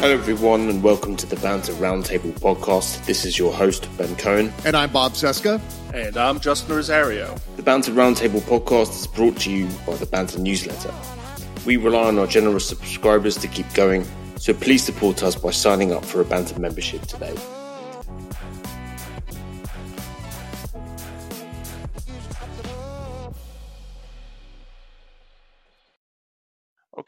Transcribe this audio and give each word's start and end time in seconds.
Hello, 0.00 0.14
everyone, 0.14 0.70
and 0.70 0.82
welcome 0.82 1.14
to 1.14 1.26
the 1.26 1.36
Banter 1.36 1.74
Roundtable 1.74 2.32
podcast. 2.40 3.04
This 3.04 3.26
is 3.26 3.38
your 3.38 3.52
host, 3.52 3.86
Ben 3.98 4.16
Cohen. 4.16 4.50
And 4.64 4.74
I'm 4.74 4.90
Bob 4.90 5.12
Cesca. 5.12 5.60
And 5.92 6.16
I'm 6.16 6.40
Justin 6.40 6.74
Rosario. 6.74 7.36
The 7.56 7.62
Banter 7.62 7.92
Roundtable 7.92 8.40
podcast 8.40 8.98
is 8.98 9.06
brought 9.06 9.36
to 9.40 9.50
you 9.50 9.68
by 9.86 9.96
the 9.96 10.06
Banter 10.06 10.38
newsletter. 10.38 10.94
We 11.66 11.76
rely 11.76 12.08
on 12.08 12.18
our 12.18 12.26
generous 12.26 12.66
subscribers 12.66 13.36
to 13.36 13.48
keep 13.48 13.70
going, 13.74 14.06
so 14.36 14.54
please 14.54 14.82
support 14.82 15.22
us 15.22 15.36
by 15.36 15.50
signing 15.50 15.92
up 15.92 16.02
for 16.02 16.22
a 16.22 16.24
Banter 16.24 16.58
membership 16.58 17.02
today. 17.02 17.34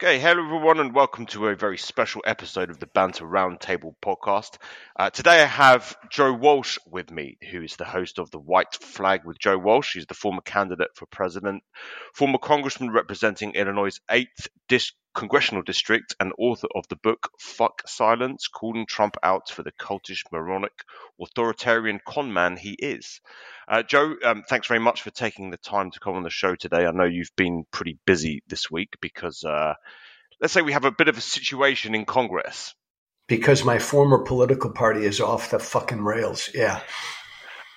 Okay, 0.03 0.19
hello 0.19 0.43
everyone, 0.43 0.81
and 0.81 0.93
welcome 0.93 1.25
to 1.27 1.47
a 1.47 1.55
very 1.55 1.77
special 1.77 2.21
episode 2.25 2.69
of 2.69 2.77
the 2.77 2.87
Banter 2.87 3.23
Roundtable 3.23 3.95
podcast. 4.03 4.57
Uh, 4.99 5.09
today 5.09 5.41
I 5.41 5.45
have 5.45 5.95
Joe 6.11 6.33
Walsh 6.33 6.77
with 6.85 7.09
me, 7.09 7.37
who 7.49 7.61
is 7.61 7.77
the 7.77 7.85
host 7.85 8.19
of 8.19 8.29
the 8.29 8.37
White 8.37 8.73
Flag 8.73 9.21
with 9.23 9.39
Joe 9.39 9.57
Walsh. 9.57 9.93
He's 9.93 10.05
the 10.05 10.13
former 10.13 10.41
candidate 10.41 10.89
for 10.93 11.05
president, 11.05 11.63
former 12.13 12.37
congressman 12.37 12.91
representing 12.91 13.53
Illinois' 13.53 14.01
8th 14.11 14.49
dis- 14.67 14.91
congressional 15.13 15.63
district, 15.63 16.15
and 16.19 16.33
author 16.37 16.67
of 16.75 16.87
the 16.87 16.95
book 16.95 17.29
Fuck 17.39 17.83
Silence 17.87 18.47
Calling 18.47 18.85
Trump 18.85 19.15
Out 19.23 19.49
for 19.49 19.63
the 19.63 19.71
Cultish, 19.71 20.23
Moronic, 20.31 20.83
Authoritarian 21.21 21.99
Conman 22.05 22.57
He 22.57 22.71
Is. 22.71 23.21
Uh, 23.67 23.83
Joe, 23.83 24.15
um, 24.23 24.43
thanks 24.47 24.67
very 24.67 24.79
much 24.79 25.01
for 25.01 25.11
taking 25.11 25.49
the 25.49 25.57
time 25.57 25.91
to 25.91 25.99
come 25.99 26.15
on 26.15 26.23
the 26.23 26.29
show 26.29 26.55
today. 26.55 26.85
I 26.85 26.91
know 26.91 27.05
you've 27.05 27.35
been 27.35 27.65
pretty 27.71 27.97
busy 28.05 28.43
this 28.47 28.69
week 28.69 28.97
because, 29.01 29.43
uh, 29.43 29.75
let's 30.41 30.53
say, 30.53 30.61
we 30.61 30.73
have 30.73 30.85
a 30.85 30.91
bit 30.91 31.07
of 31.07 31.17
a 31.17 31.21
situation 31.21 31.95
in 31.95 32.05
Congress. 32.05 32.75
Because 33.27 33.63
my 33.63 33.79
former 33.79 34.19
political 34.19 34.71
party 34.71 35.05
is 35.05 35.21
off 35.21 35.51
the 35.51 35.59
fucking 35.59 36.01
rails. 36.01 36.49
Yeah. 36.53 36.81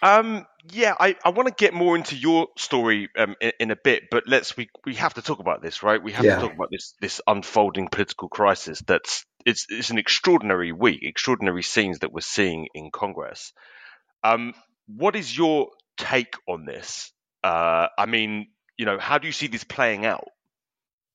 Um, 0.02 0.46
yeah, 0.72 0.94
I, 0.98 1.16
I 1.24 1.30
want 1.30 1.48
to 1.48 1.54
get 1.54 1.72
more 1.72 1.96
into 1.96 2.16
your 2.16 2.48
story 2.56 3.08
um, 3.16 3.34
in, 3.40 3.52
in, 3.60 3.70
a 3.70 3.76
bit, 3.76 4.04
but 4.10 4.24
let's 4.26 4.56
we, 4.56 4.68
we 4.84 4.94
have 4.96 5.14
to 5.14 5.22
talk 5.22 5.38
about 5.38 5.62
this, 5.62 5.82
right? 5.82 6.02
We 6.02 6.12
have 6.12 6.24
yeah. 6.24 6.36
to 6.36 6.40
talk 6.42 6.52
about 6.52 6.70
this 6.70 6.94
this 7.00 7.20
unfolding 7.26 7.88
political 7.88 8.28
crisis. 8.28 8.82
That's 8.86 9.24
it's 9.44 9.66
it's 9.70 9.90
an 9.90 9.98
extraordinary 9.98 10.72
week, 10.72 11.00
extraordinary 11.02 11.62
scenes 11.62 12.00
that 12.00 12.12
we're 12.12 12.20
seeing 12.20 12.68
in 12.74 12.90
Congress. 12.90 13.52
Um, 14.22 14.54
what 14.86 15.16
is 15.16 15.36
your 15.36 15.70
take 15.96 16.34
on 16.46 16.66
this? 16.66 17.12
Uh, 17.42 17.88
I 17.96 18.06
mean, 18.06 18.48
you 18.76 18.86
know, 18.86 18.98
how 18.98 19.18
do 19.18 19.26
you 19.26 19.32
see 19.32 19.46
this 19.46 19.64
playing 19.64 20.04
out? 20.04 20.28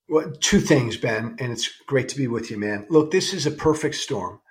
Well, 0.09 0.31
two 0.39 0.59
things, 0.59 0.97
Ben, 0.97 1.35
and 1.39 1.51
it's 1.51 1.69
great 1.87 2.09
to 2.09 2.17
be 2.17 2.27
with 2.27 2.51
you, 2.51 2.57
man. 2.57 2.85
Look, 2.89 3.11
this 3.11 3.33
is 3.33 3.45
a 3.45 3.51
perfect 3.51 3.95
storm. 3.95 4.41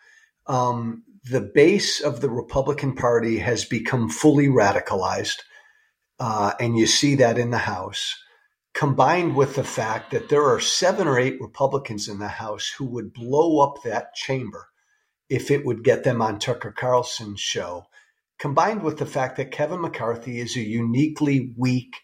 Um, 0.47 1.05
the 1.25 1.41
base 1.41 2.01
of 2.01 2.21
the 2.21 2.31
Republican 2.31 2.95
Party 2.95 3.39
has 3.39 3.65
become 3.65 4.09
fully 4.09 4.49
radicalized, 4.49 5.41
uh, 6.19 6.53
and 6.59 6.77
you 6.77 6.87
see 6.87 7.15
that 7.17 7.39
in 7.39 7.51
the 7.51 7.59
House, 7.59 8.17
combined 8.75 9.37
with 9.37 9.57
the 9.57 9.65
fact 9.65 10.11
that 10.13 10.29
there 10.29 10.45
are 10.45 10.61
seven 10.61 11.07
or 11.07 11.19
eight 11.19 11.41
Republicans 11.41 12.09
in 12.09 12.19
the 12.19 12.29
House 12.29 12.69
who 12.69 12.85
would 12.87 13.13
blow 13.13 13.61
up 13.61 13.83
that 13.83 14.15
chamber 14.15 14.69
if 15.29 15.51
it 15.51 15.65
would 15.65 15.85
get 15.85 16.05
them 16.05 16.23
on 16.23 16.39
Tucker 16.39 16.73
Carlson's 16.73 17.41
show 17.41 17.87
combined 18.41 18.83
with 18.83 18.97
the 18.97 19.07
fact 19.07 19.37
that 19.37 19.53
Kevin 19.53 19.83
McCarthy 19.83 20.41
is 20.41 20.57
a 20.57 20.61
uniquely 20.61 21.53
weak 21.57 21.95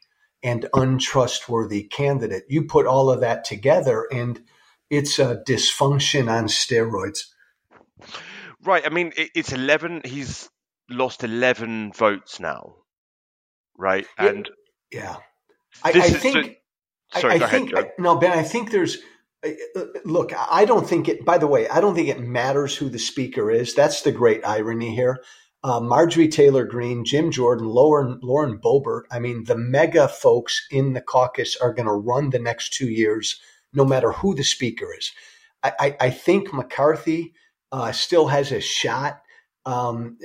and 0.42 0.68
untrustworthy 0.74 1.84
candidate. 1.84 2.44
You 2.48 2.66
put 2.66 2.86
all 2.86 3.10
of 3.10 3.20
that 3.20 3.44
together, 3.44 4.06
and 4.12 4.40
it's 4.90 5.18
a 5.18 5.42
dysfunction 5.48 6.30
on 6.30 6.44
steroids. 6.44 7.20
Right. 8.66 8.84
I 8.84 8.90
mean, 8.90 9.12
it's 9.16 9.52
11. 9.52 10.02
He's 10.04 10.48
lost 10.90 11.24
11 11.24 11.92
votes 11.92 12.40
now. 12.40 12.74
Right. 13.78 14.06
And 14.18 14.48
yeah, 14.90 15.16
I, 15.84 15.90
I 15.90 16.10
think. 16.10 16.56
sorry, 17.12 17.40
I, 17.40 17.44
I 17.44 17.48
think, 17.48 17.72
ahead, 17.72 17.92
no, 17.98 18.16
Ben, 18.16 18.32
I 18.32 18.42
think 18.42 18.70
there's. 18.70 18.98
Uh, 19.44 19.50
look, 20.04 20.32
I 20.34 20.64
don't 20.64 20.88
think 20.88 21.08
it, 21.08 21.24
by 21.24 21.38
the 21.38 21.46
way, 21.46 21.68
I 21.68 21.80
don't 21.80 21.94
think 21.94 22.08
it 22.08 22.20
matters 22.20 22.74
who 22.74 22.88
the 22.88 22.98
speaker 22.98 23.50
is. 23.50 23.74
That's 23.74 24.02
the 24.02 24.12
great 24.12 24.44
irony 24.46 24.94
here 24.94 25.22
uh, 25.66 25.80
Marjorie 25.80 26.28
Taylor 26.28 26.64
Greene, 26.64 27.04
Jim 27.04 27.32
Jordan, 27.32 27.66
Lauren, 27.66 28.20
Lauren 28.22 28.56
Boebert. 28.56 29.02
I 29.10 29.18
mean, 29.18 29.44
the 29.44 29.56
MAGA 29.56 30.06
folks 30.06 30.64
in 30.70 30.92
the 30.92 31.00
caucus 31.00 31.56
are 31.56 31.72
going 31.72 31.88
to 31.88 31.92
run 31.92 32.30
the 32.30 32.38
next 32.38 32.72
two 32.72 32.88
years, 32.88 33.40
no 33.72 33.84
matter 33.84 34.12
who 34.12 34.32
the 34.36 34.44
speaker 34.44 34.94
is. 34.96 35.10
I, 35.64 35.72
I, 35.80 35.96
I 36.02 36.10
think 36.10 36.54
McCarthy 36.54 37.34
uh, 37.76 37.92
still 37.92 38.26
has 38.26 38.52
a 38.52 38.60
shot. 38.60 39.20
Um, 39.66 40.16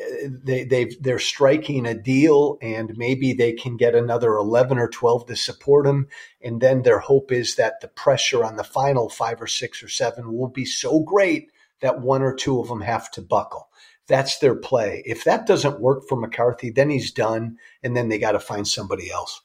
they, 0.46 0.64
they 0.64 0.96
they're 1.02 1.20
striking 1.20 1.86
a 1.86 1.94
deal, 1.94 2.58
and 2.62 2.94
maybe 2.96 3.34
they 3.34 3.52
can 3.52 3.76
get 3.76 3.94
another 3.96 4.36
eleven 4.38 4.78
or 4.78 4.88
twelve 4.88 5.26
to 5.26 5.36
support 5.36 5.86
him. 5.86 6.08
And 6.42 6.62
then 6.62 6.84
their 6.84 7.00
hope 7.00 7.32
is 7.32 7.56
that 7.56 7.82
the 7.82 7.90
pressure 7.90 8.46
on 8.46 8.56
the 8.56 8.64
final 8.64 9.10
five 9.10 9.42
or 9.42 9.48
six 9.48 9.84
or 9.84 9.90
seven 9.90 10.34
will 10.34 10.48
be 10.48 10.66
so 10.66 11.02
great 11.02 11.52
that 11.82 12.00
one 12.00 12.22
or 12.22 12.34
two 12.34 12.62
of 12.62 12.68
them 12.70 12.82
have 12.82 13.12
to 13.12 13.22
buckle. 13.22 13.68
That's 14.08 14.38
their 14.40 14.56
play. 14.56 15.04
If 15.06 15.24
that 15.26 15.48
doesn't 15.48 15.82
work 15.82 16.04
for 16.08 16.20
McCarthy, 16.20 16.70
then 16.70 16.90
he's 16.90 17.12
done, 17.12 17.58
and 17.84 17.98
then 17.98 18.10
they 18.10 18.20
got 18.20 18.34
to 18.34 18.40
find 18.40 18.68
somebody 18.68 19.12
else. 19.12 19.42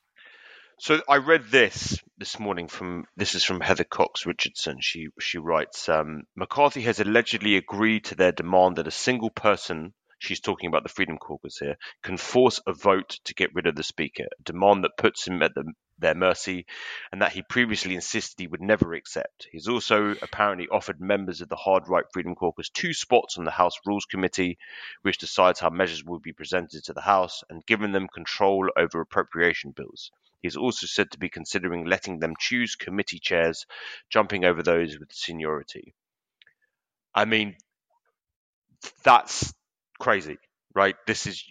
So 0.79 1.01
I 1.09 1.17
read 1.17 1.47
this 1.51 1.99
this 2.19 2.39
morning 2.39 2.69
from 2.69 3.07
this 3.17 3.35
is 3.35 3.45
from 3.45 3.61
Heather 3.61 3.85
Cox 3.85 4.27
Richardson. 4.27 4.79
She 4.81 5.09
she 5.19 5.39
writes 5.39 5.89
um, 5.89 6.25
McCarthy 6.35 6.83
has 6.83 7.01
allegedly 7.01 7.57
agreed 7.57 8.05
to 8.07 8.15
their 8.15 8.33
demand 8.33 8.77
that 8.77 8.87
a 8.87 8.91
single 8.91 9.31
person 9.31 9.95
she's 10.19 10.41
talking 10.41 10.69
about 10.69 10.83
the 10.83 10.89
Freedom 10.89 11.19
Caucus 11.19 11.59
here, 11.59 11.77
can 12.03 12.17
force 12.17 12.61
a 12.67 12.73
vote 12.73 13.19
to 13.25 13.35
get 13.35 13.55
rid 13.55 13.67
of 13.67 13.77
the 13.77 13.83
Speaker, 13.83 14.25
a 14.25 14.43
demand 14.43 14.85
that 14.85 14.97
puts 14.97 15.27
him 15.27 15.43
at 15.43 15.55
the, 15.55 15.73
their 15.99 16.15
mercy 16.15 16.67
and 17.13 17.23
that 17.23 17.33
he 17.33 17.43
previously 17.43 17.95
insisted 17.95 18.41
he 18.41 18.47
would 18.47 18.61
never 18.61 18.95
accept. 18.95 19.49
He's 19.51 19.69
also 19.69 20.15
apparently 20.23 20.69
offered 20.69 21.01
members 21.01 21.41
of 21.41 21.49
the 21.49 21.57
hard 21.57 21.89
right 21.89 22.05
Freedom 22.13 22.35
Caucus 22.35 22.69
two 22.69 22.93
spots 22.93 23.39
on 23.39 23.45
the 23.45 23.51
House 23.51 23.75
Rules 23.87 24.05
Committee, 24.05 24.59
which 25.03 25.19
decides 25.19 25.61
how 25.61 25.71
measures 25.71 26.05
will 26.05 26.19
be 26.21 26.33
presented 26.33 26.85
to 26.85 26.93
the 26.93 27.01
House, 27.01 27.43
and 27.49 27.65
given 27.67 27.93
them 27.93 28.09
control 28.09 28.69
over 28.77 29.01
appropriation 29.01 29.71
bills. 29.71 30.11
He's 30.43 30.57
also 30.57 30.87
said 30.87 31.11
to 31.13 31.19
be 31.19 31.29
considering 31.29 31.87
letting 31.87 32.21
them 32.21 32.35
choose 32.39 32.77
committee 32.77 33.19
chairs, 33.19 33.67
jumping 34.11 34.45
over 34.45 34.63
those 34.63 34.99
with 34.99 35.13
seniority. 35.13 35.95
I 37.15 37.25
mean, 37.25 37.57
that's 39.03 39.53
crazy, 39.99 40.39
right? 40.75 40.95
This 41.07 41.27
is 41.27 41.43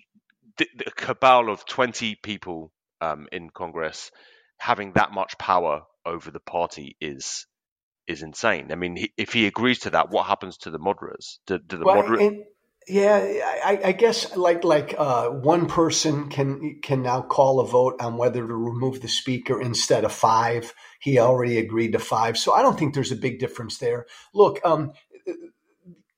a 0.60 0.92
cabal 0.92 1.50
of 1.50 1.66
20 1.66 2.16
people 2.16 2.72
um, 3.02 3.28
in 3.32 3.50
Congress 3.50 4.12
having 4.60 4.94
that 4.94 5.12
much 5.12 5.38
power 5.38 5.84
over 6.06 6.32
the 6.32 6.40
party 6.40 6.96
is 7.02 7.48
is 8.08 8.22
insane. 8.22 8.72
I 8.72 8.76
mean, 8.76 8.96
he, 8.96 9.12
if 9.18 9.34
he 9.34 9.48
agrees 9.48 9.80
to 9.80 9.90
that, 9.92 10.10
what 10.10 10.28
happens 10.28 10.58
to 10.60 10.70
the 10.70 10.78
moderates? 10.78 11.40
Do, 11.48 11.58
do 11.58 11.78
the 11.78 11.86
well, 11.86 11.96
moderate? 11.96 12.46
yeah, 12.88 13.18
I, 13.64 13.80
I, 13.84 13.92
guess 13.94 14.38
like 14.38 14.64
like 14.64 14.94
uh, 14.98 15.30
one 15.30 15.66
person 15.68 16.30
can 16.30 16.80
can 16.84 17.02
now 17.02 17.22
call 17.22 17.60
a 17.60 17.66
vote 17.66 17.96
on 18.00 18.18
whether 18.18 18.46
to 18.46 18.54
remove 18.54 19.02
the 19.02 19.08
speaker 19.08 19.60
instead 19.60 20.04
of 20.04 20.12
five. 20.12 20.74
He 21.00 21.18
already 21.18 21.58
agreed 21.58 21.94
to 21.94 22.00
five, 22.00 22.38
so 22.38 22.54
I 22.54 22.62
don't 22.62 22.78
think 22.78 22.94
there's 22.94 23.12
a 23.12 23.18
big 23.18 23.40
difference 23.40 23.80
there. 23.80 24.06
Look, 24.34 24.60
um, 24.64 24.94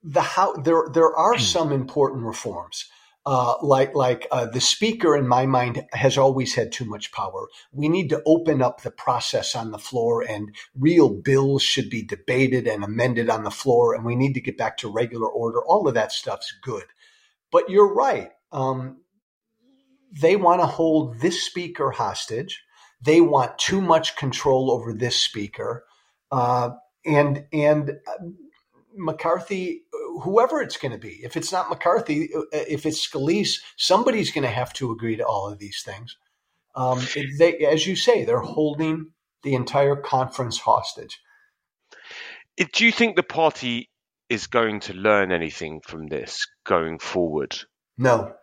the 0.04 0.22
how 0.22 0.54
there 0.54 0.88
there 0.92 1.16
are 1.16 1.36
hmm. 1.36 1.42
some 1.42 1.72
important 1.72 2.25
reforms. 2.25 2.90
Uh, 3.29 3.57
like 3.62 3.94
like 3.94 4.25
uh, 4.31 4.45
the 4.45 4.62
speaker 4.62 5.13
in 5.13 5.27
my 5.27 5.45
mind 5.45 5.85
has 5.91 6.18
always 6.18 6.56
had 6.56 6.71
too 6.71 6.85
much 6.85 7.12
power. 7.12 7.50
We 7.74 7.89
need 7.89 8.07
to 8.12 8.24
open 8.25 8.62
up 8.62 8.83
the 8.83 8.89
process 8.89 9.53
on 9.53 9.71
the 9.71 9.77
floor, 9.77 10.21
and 10.21 10.56
real 10.79 11.09
bills 11.09 11.62
should 11.62 11.89
be 11.89 12.01
debated 12.01 12.68
and 12.68 12.85
amended 12.85 13.29
on 13.29 13.44
the 13.44 13.51
floor. 13.51 13.94
And 13.94 14.06
we 14.06 14.15
need 14.15 14.31
to 14.35 14.39
get 14.39 14.57
back 14.57 14.77
to 14.77 14.89
regular 14.89 15.27
order. 15.27 15.62
All 15.62 15.89
of 15.89 15.94
that 15.95 16.13
stuff's 16.13 16.53
good, 16.63 16.85
but 17.51 17.69
you're 17.69 17.94
right. 17.94 18.31
Um, 18.53 19.01
they 20.13 20.38
want 20.38 20.62
to 20.62 20.65
hold 20.65 21.19
this 21.19 21.44
speaker 21.44 21.91
hostage. 21.91 22.63
They 23.01 23.19
want 23.19 23.57
too 23.57 23.81
much 23.81 24.15
control 24.15 24.71
over 24.71 24.94
this 24.94 25.18
speaker, 25.18 25.83
uh, 26.31 26.69
and 27.06 27.44
and 27.51 27.89
uh, 27.89 28.23
McCarthy 28.95 29.83
whoever 30.22 30.62
it's 30.62 30.78
going 30.78 30.92
to 30.92 30.98
be. 30.98 31.19
If 31.24 31.38
it's 31.38 31.52
not 31.52 31.69
McCarthy, 31.69 32.30
uh, 32.36 32.42
if 32.52 32.86
it's 32.86 33.06
Scalise, 33.06 33.60
somebody's 33.75 34.31
going 34.31 34.44
to 34.44 34.50
have 34.50 34.74
to 34.74 34.92
agree 34.92 35.16
to 35.18 35.25
all 35.25 35.50
of 35.50 35.60
these 35.60 35.81
things. 35.84 36.18
Um, 36.75 37.00
they, 37.40 37.58
as 37.60 37.88
you 37.88 37.96
say, 37.96 38.24
they're 38.24 38.40
holding 38.40 39.12
the 39.44 39.56
entire 39.56 39.96
conference 39.96 40.60
hostage. 40.60 41.19
Do 42.74 42.86
you 42.86 42.92
think 42.92 43.16
the 43.16 43.24
party 43.24 43.90
is 44.30 44.48
going 44.48 44.81
to 44.81 44.94
learn 44.94 45.31
anything 45.31 45.81
from 45.81 46.08
this 46.08 46.46
going 46.66 47.00
forward? 47.00 47.58
No. 47.98 48.34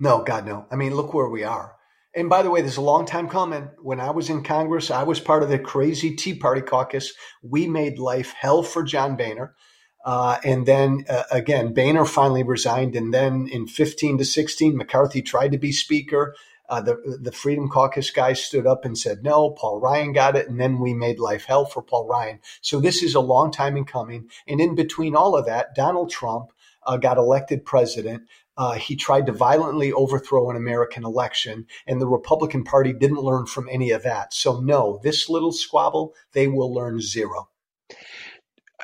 No, 0.00 0.22
God, 0.22 0.46
no. 0.46 0.66
I 0.70 0.76
mean, 0.76 0.94
look 0.94 1.14
where 1.14 1.28
we 1.28 1.44
are. 1.44 1.74
And 2.16 2.28
by 2.28 2.42
the 2.42 2.50
way, 2.50 2.60
there's 2.60 2.76
a 2.76 2.82
long 2.82 3.06
time 3.06 3.28
coming. 3.28 3.70
When 3.82 4.00
I 4.00 4.10
was 4.10 4.30
in 4.30 4.44
Congress, 4.44 4.90
I 4.90 5.02
was 5.02 5.18
part 5.18 5.42
of 5.42 5.48
the 5.48 5.58
crazy 5.58 6.14
Tea 6.14 6.34
Party 6.34 6.60
caucus. 6.60 7.12
We 7.42 7.66
made 7.66 7.98
life 7.98 8.32
hell 8.38 8.62
for 8.62 8.84
John 8.84 9.16
Boehner. 9.16 9.54
Uh, 10.04 10.38
and 10.44 10.66
then 10.66 11.04
uh, 11.08 11.24
again, 11.30 11.72
Boehner 11.72 12.04
finally 12.04 12.42
resigned. 12.42 12.94
And 12.94 13.12
then 13.12 13.48
in 13.50 13.66
15 13.66 14.18
to 14.18 14.24
16, 14.24 14.76
McCarthy 14.76 15.22
tried 15.22 15.52
to 15.52 15.58
be 15.58 15.72
speaker. 15.72 16.34
Uh, 16.68 16.80
the 16.80 17.18
the 17.20 17.32
Freedom 17.32 17.68
Caucus 17.68 18.10
guys 18.10 18.42
stood 18.42 18.66
up 18.66 18.84
and 18.84 18.96
said 18.96 19.22
no. 19.22 19.50
Paul 19.50 19.80
Ryan 19.80 20.12
got 20.12 20.34
it, 20.34 20.48
and 20.48 20.58
then 20.58 20.78
we 20.78 20.94
made 20.94 21.18
life 21.18 21.44
hell 21.44 21.66
for 21.66 21.82
Paul 21.82 22.06
Ryan. 22.06 22.40
So 22.62 22.80
this 22.80 23.02
is 23.02 23.14
a 23.14 23.20
long 23.20 23.52
time 23.52 23.76
in 23.76 23.84
coming. 23.84 24.30
And 24.46 24.60
in 24.60 24.74
between 24.74 25.14
all 25.14 25.36
of 25.36 25.44
that, 25.44 25.74
Donald 25.74 26.10
Trump 26.10 26.52
uh, 26.86 26.96
got 26.96 27.18
elected 27.18 27.66
president. 27.66 28.22
Uh, 28.56 28.72
he 28.74 28.96
tried 28.96 29.26
to 29.26 29.32
violently 29.32 29.92
overthrow 29.92 30.48
an 30.48 30.56
American 30.56 31.04
election, 31.04 31.66
and 31.86 32.00
the 32.00 32.06
Republican 32.06 32.64
Party 32.64 32.92
didn't 32.92 33.20
learn 33.20 33.44
from 33.44 33.68
any 33.70 33.90
of 33.90 34.02
that. 34.02 34.32
So 34.32 34.60
no, 34.60 35.00
this 35.02 35.28
little 35.28 35.52
squabble, 35.52 36.14
they 36.32 36.48
will 36.48 36.72
learn 36.72 37.00
zero. 37.00 37.50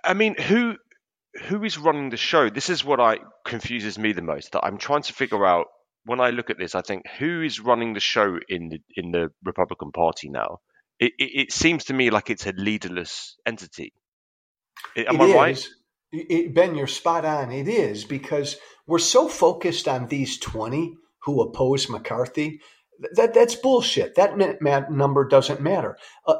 I 0.04 0.12
mean, 0.12 0.34
who 0.34 0.76
who 1.48 1.64
is 1.64 1.78
running 1.78 2.10
the 2.10 2.16
show? 2.16 2.50
This 2.50 2.68
is 2.68 2.84
what 2.84 3.00
I 3.00 3.18
confuses 3.44 3.98
me 3.98 4.12
the 4.12 4.22
most. 4.22 4.52
That 4.52 4.64
I'm 4.64 4.78
trying 4.78 5.02
to 5.02 5.12
figure 5.12 5.44
out 5.46 5.66
when 6.04 6.20
I 6.20 6.30
look 6.30 6.50
at 6.50 6.58
this, 6.58 6.74
I 6.74 6.82
think 6.82 7.06
who 7.18 7.42
is 7.42 7.60
running 7.60 7.94
the 7.94 8.00
show 8.00 8.38
in 8.48 8.68
the 8.68 8.80
in 8.96 9.12
the 9.12 9.30
Republican 9.44 9.92
Party 9.92 10.28
now? 10.28 10.58
It, 10.98 11.12
it, 11.18 11.30
it 11.34 11.52
seems 11.52 11.84
to 11.86 11.94
me 11.94 12.10
like 12.10 12.30
it's 12.30 12.46
a 12.46 12.52
leaderless 12.52 13.36
entity. 13.46 13.92
Am 14.96 15.16
it 15.16 15.20
I 15.20 15.24
is. 15.24 15.34
right? 15.34 15.68
It, 16.12 16.54
ben, 16.54 16.74
you're 16.74 16.86
spot 16.86 17.24
on. 17.24 17.52
It 17.52 17.68
is 17.68 18.04
because 18.04 18.56
we're 18.86 18.98
so 18.98 19.28
focused 19.28 19.86
on 19.86 20.08
these 20.08 20.38
20 20.38 20.96
who 21.24 21.40
oppose 21.40 21.88
McCarthy. 21.88 22.60
That 23.14 23.32
that's 23.32 23.54
bullshit. 23.54 24.16
That 24.16 24.36
number 24.90 25.26
doesn't 25.26 25.62
matter. 25.62 25.96
Uh, 26.26 26.36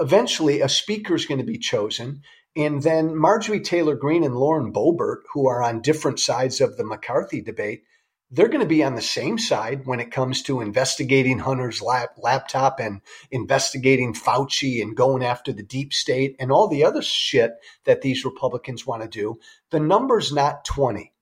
eventually, 0.00 0.60
a 0.60 0.68
speaker 0.68 1.14
is 1.14 1.26
going 1.26 1.38
to 1.38 1.44
be 1.44 1.58
chosen, 1.58 2.22
and 2.56 2.82
then 2.82 3.14
Marjorie 3.14 3.60
Taylor 3.60 3.94
Greene 3.94 4.24
and 4.24 4.34
Lauren 4.34 4.72
Boebert, 4.72 5.24
who 5.34 5.46
are 5.46 5.62
on 5.62 5.82
different 5.82 6.18
sides 6.18 6.62
of 6.62 6.76
the 6.76 6.84
McCarthy 6.84 7.42
debate, 7.42 7.82
they're 8.30 8.48
going 8.48 8.60
to 8.60 8.66
be 8.66 8.82
on 8.82 8.94
the 8.96 9.02
same 9.02 9.38
side 9.38 9.86
when 9.86 10.00
it 10.00 10.10
comes 10.10 10.42
to 10.42 10.60
investigating 10.60 11.38
Hunter's 11.38 11.80
lap, 11.80 12.14
laptop 12.16 12.80
and 12.80 13.02
investigating 13.30 14.14
Fauci 14.14 14.82
and 14.82 14.96
going 14.96 15.22
after 15.22 15.52
the 15.52 15.62
deep 15.62 15.92
state 15.92 16.34
and 16.40 16.50
all 16.50 16.66
the 16.66 16.84
other 16.84 17.02
shit 17.02 17.52
that 17.84 18.00
these 18.00 18.24
Republicans 18.24 18.86
want 18.86 19.02
to 19.02 19.08
do. 19.08 19.38
The 19.70 19.78
number's 19.78 20.32
not 20.32 20.64
20. 20.64 21.12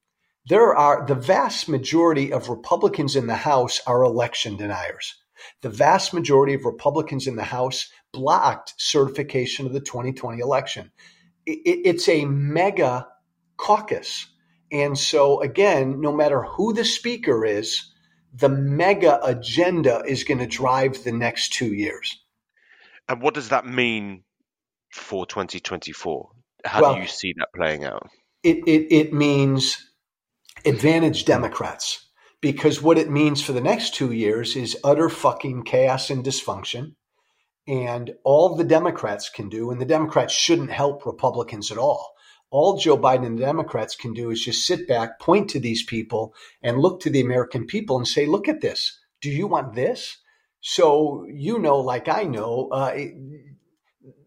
There 0.46 0.75
are 0.75 1.04
the 1.04 1.14
vast 1.14 1.69
majority 1.69 2.32
of 2.32 2.48
Republicans 2.48 3.16
in 3.16 3.26
the 3.26 3.34
House 3.34 3.81
are 3.86 4.02
election 4.02 4.56
deniers. 4.56 5.16
The 5.62 5.69
vast 5.69 6.14
majority 6.14 6.54
of 6.54 6.64
Republicans 6.64 7.26
in 7.26 7.36
the 7.36 7.44
House 7.44 7.90
blocked 8.12 8.75
certification 8.78 9.66
of 9.66 9.72
the 9.72 9.81
2020 9.81 10.38
election. 10.38 10.90
It's 11.46 12.08
a 12.08 12.25
MAGA 12.25 13.06
caucus 13.56 14.26
and 14.75 14.99
so, 14.99 15.41
again, 15.41 16.00
no 16.00 16.12
matter 16.12 16.43
who 16.43 16.73
the 16.73 16.85
speaker 16.85 17.44
is, 17.44 17.93
the 18.32 18.49
MAGA 18.49 19.20
agenda 19.23 20.02
is 20.05 20.25
going 20.25 20.38
to 20.38 20.46
drive 20.46 21.05
the 21.05 21.12
next 21.12 21.52
two 21.52 21.73
years. 21.73 22.20
And 23.08 23.23
what 23.23 23.35
does 23.35 23.50
that 23.50 23.67
mean 23.67 24.25
for 24.93 25.26
2024? 25.26 26.29
How 26.64 26.82
well, 26.82 26.94
do 26.96 27.02
you 27.02 27.06
see 27.06 27.35
that 27.38 27.49
playing 27.55 27.85
out? 27.85 28.08
It, 28.43 28.58
it, 28.67 28.93
it 28.93 29.14
means 29.14 29.76
advantage 30.64 31.25
Democrats 31.25 32.08
because 32.41 32.82
what 32.82 32.99
it 32.99 33.08
means 33.08 33.43
for 33.43 33.52
the 33.52 33.61
next 33.61 33.94
two 33.94 34.11
years 34.11 34.56
is 34.56 34.76
utter 34.82 35.08
fucking 35.08 35.62
chaos 35.62 36.11
and 36.11 36.25
dysfunction. 36.25 36.94
And 37.66 38.14
all 38.25 38.55
the 38.55 38.64
Democrats 38.64 39.31
can 39.31 39.49
do, 39.49 39.70
and 39.70 39.81
the 39.81 39.87
Democrats 39.87 40.34
shouldn't 40.34 40.70
help 40.70 41.06
Republicans 41.06 41.70
at 41.70 41.78
all 41.78 42.14
all 42.55 42.78
Joe 42.78 42.96
Biden 42.96 43.26
and 43.26 43.37
the 43.37 43.44
Democrats 43.44 43.96
can 43.96 44.12
do 44.12 44.31
is 44.31 44.44
just 44.44 44.64
sit 44.64 44.87
back, 44.87 45.19
point 45.19 45.50
to 45.50 45.58
these 45.58 45.82
people, 45.82 46.32
and 46.62 46.78
look 46.78 47.00
to 47.00 47.11
the 47.11 47.20
American 47.20 47.66
people 47.66 47.96
and 47.96 48.06
say, 48.06 48.26
look 48.26 48.46
at 48.46 48.61
this. 48.61 48.96
Do 49.20 49.28
you 49.28 49.49
want 49.49 49.75
this? 49.75 50.19
So, 50.61 51.26
you 51.28 51.58
know, 51.58 51.78
like 51.78 52.08
I 52.08 52.22
know, 52.22 52.69
uh, 52.70 52.96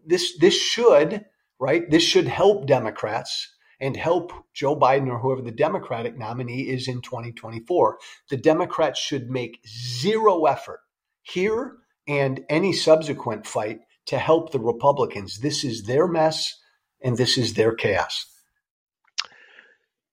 this, 0.05 0.37
this 0.39 0.61
should, 0.61 1.23
right? 1.57 1.89
This 1.89 2.03
should 2.03 2.27
help 2.27 2.67
Democrats 2.67 3.49
and 3.79 3.95
help 3.95 4.33
Joe 4.53 4.75
Biden 4.77 5.07
or 5.07 5.19
whoever 5.19 5.41
the 5.41 5.49
Democratic 5.49 6.17
nominee 6.17 6.67
is 6.67 6.89
in 6.89 7.01
2024. 7.01 7.97
The 8.29 8.35
Democrats 8.35 8.99
should 8.99 9.29
make 9.29 9.65
zero 9.65 10.43
effort 10.47 10.81
here 11.21 11.77
and 12.07 12.45
any 12.49 12.73
subsequent 12.73 13.45
fight 13.45 13.79
to 14.07 14.17
help 14.17 14.51
the 14.51 14.59
Republicans. 14.59 15.39
This 15.39 15.63
is 15.63 15.83
their 15.83 16.07
mess 16.07 16.53
and 17.01 17.17
this 17.17 17.37
is 17.37 17.53
their 17.53 17.75
chaos. 17.75 18.25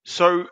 So, 0.05 0.46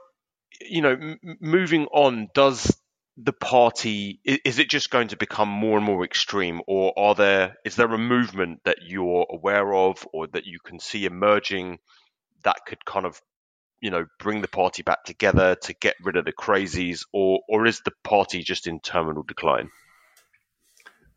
you 0.60 0.82
know, 0.82 0.92
m- 0.92 1.18
moving 1.40 1.86
on, 1.86 2.28
does 2.34 2.76
the 3.18 3.32
party 3.32 4.20
is 4.24 4.58
it 4.58 4.70
just 4.70 4.90
going 4.90 5.08
to 5.08 5.16
become 5.16 5.48
more 5.48 5.76
and 5.76 5.84
more 5.84 6.02
extreme, 6.04 6.62
or 6.66 6.98
are 6.98 7.14
there 7.14 7.56
is 7.64 7.76
there 7.76 7.92
a 7.92 7.98
movement 7.98 8.60
that 8.64 8.78
you're 8.86 9.26
aware 9.30 9.74
of, 9.74 10.06
or 10.12 10.26
that 10.28 10.46
you 10.46 10.58
can 10.64 10.78
see 10.78 11.04
emerging 11.04 11.78
that 12.44 12.56
could 12.66 12.82
kind 12.86 13.04
of 13.04 13.20
you 13.82 13.90
know 13.90 14.06
bring 14.18 14.40
the 14.40 14.48
party 14.48 14.82
back 14.82 15.04
together 15.04 15.56
to 15.56 15.74
get 15.74 15.96
rid 16.02 16.16
of 16.16 16.24
the 16.24 16.32
crazies, 16.32 17.04
or 17.12 17.40
or 17.48 17.66
is 17.66 17.82
the 17.84 17.92
party 18.02 18.42
just 18.42 18.66
in 18.66 18.80
terminal 18.80 19.22
decline? 19.22 19.68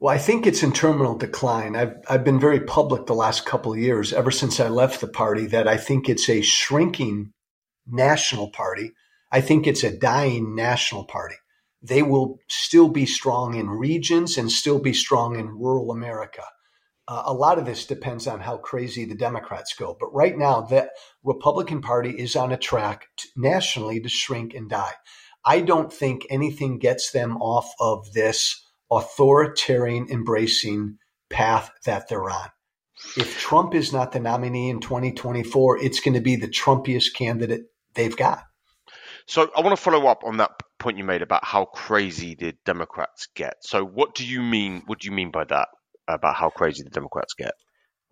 Well, 0.06 0.13
I 0.13 0.19
think 0.19 0.46
it's 0.46 0.62
in 0.62 0.72
terminal 0.72 1.18
decline. 1.18 1.75
I've 1.75 1.96
I've 2.07 2.24
been 2.24 2.40
very 2.40 2.60
public 2.60 3.07
the 3.07 3.16
last 3.16 3.44
couple 3.44 3.74
of 3.74 3.80
years, 3.80 4.13
ever 4.13 4.30
since 4.30 4.60
I 4.60 4.68
left 4.68 5.02
the 5.02 5.07
party, 5.07 5.48
that 5.48 5.68
I 5.68 5.78
think 5.78 6.07
it's 6.07 6.30
a 6.30 6.44
shrinking 6.44 7.34
national 7.88 8.52
party. 8.52 8.92
I 9.31 9.42
think 9.42 9.66
it's 9.66 9.84
a 9.84 9.98
dying 9.98 10.54
national 10.54 11.06
party. 11.06 11.38
They 11.81 12.04
will 12.04 12.38
still 12.48 12.88
be 12.88 13.07
strong 13.07 13.56
in 13.56 13.68
regions 13.68 14.38
and 14.38 14.52
still 14.52 14.78
be 14.78 14.94
strong 14.94 15.40
in 15.40 15.57
rural 15.57 15.90
America. 15.90 16.44
Uh, 17.08 17.24
a 17.25 17.34
lot 17.34 17.58
of 17.58 17.66
this 17.66 17.88
depends 17.88 18.28
on 18.28 18.42
how 18.42 18.58
crazy 18.58 19.06
the 19.06 19.16
Democrats 19.16 19.74
go. 19.74 19.98
But 20.00 20.13
right 20.13 20.38
now, 20.38 20.62
the 20.62 20.88
Republican 21.24 21.81
Party 21.81 22.12
is 22.12 22.36
on 22.36 22.51
a 22.51 22.58
track 22.58 23.08
to, 23.18 23.28
nationally 23.36 24.00
to 24.01 24.10
shrink 24.10 24.54
and 24.54 24.69
die. 24.69 24.94
I 25.44 25.62
don't 25.62 25.91
think 25.91 26.27
anything 26.30 26.77
gets 26.77 27.10
them 27.10 27.38
off 27.38 27.74
of 27.80 28.13
this 28.13 28.64
authoritarian 28.96 30.08
embracing 30.10 30.98
path 31.30 31.72
that 31.86 32.08
they're 32.08 32.30
on. 32.30 32.50
If 33.18 33.40
Trump 33.40 33.75
is 33.75 33.92
not 33.92 34.12
the 34.12 34.20
nominee 34.20 34.70
in 34.70 34.80
2024, 34.80 35.80
it's 35.80 36.00
going 36.00 36.14
to 36.14 36.22
be 36.22 36.36
the 36.38 36.48
Trumpiest 36.48 37.14
candidate 37.14 37.64
they've 37.94 38.16
got. 38.16 38.44
So 39.28 39.50
I 39.56 39.62
want 39.62 39.75
to 39.75 39.82
follow 39.82 40.08
up 40.08 40.24
on 40.24 40.38
that 40.38 40.52
point 40.80 40.98
you 40.98 41.04
made 41.04 41.22
about 41.22 41.44
how 41.44 41.66
crazy 41.66 42.36
the 42.36 42.54
Democrats 42.66 43.28
get. 43.36 43.56
So 43.62 43.84
what 43.84 44.16
do 44.16 44.25
you 44.25 44.42
mean? 44.42 44.84
What 44.86 45.00
do 45.00 45.08
you 45.08 45.12
mean 45.12 45.32
by 45.32 45.46
that? 45.46 45.70
About 46.08 46.36
how 46.36 46.50
crazy 46.50 46.84
the 46.84 46.92
Democrats 46.92 47.34
get? 47.34 47.54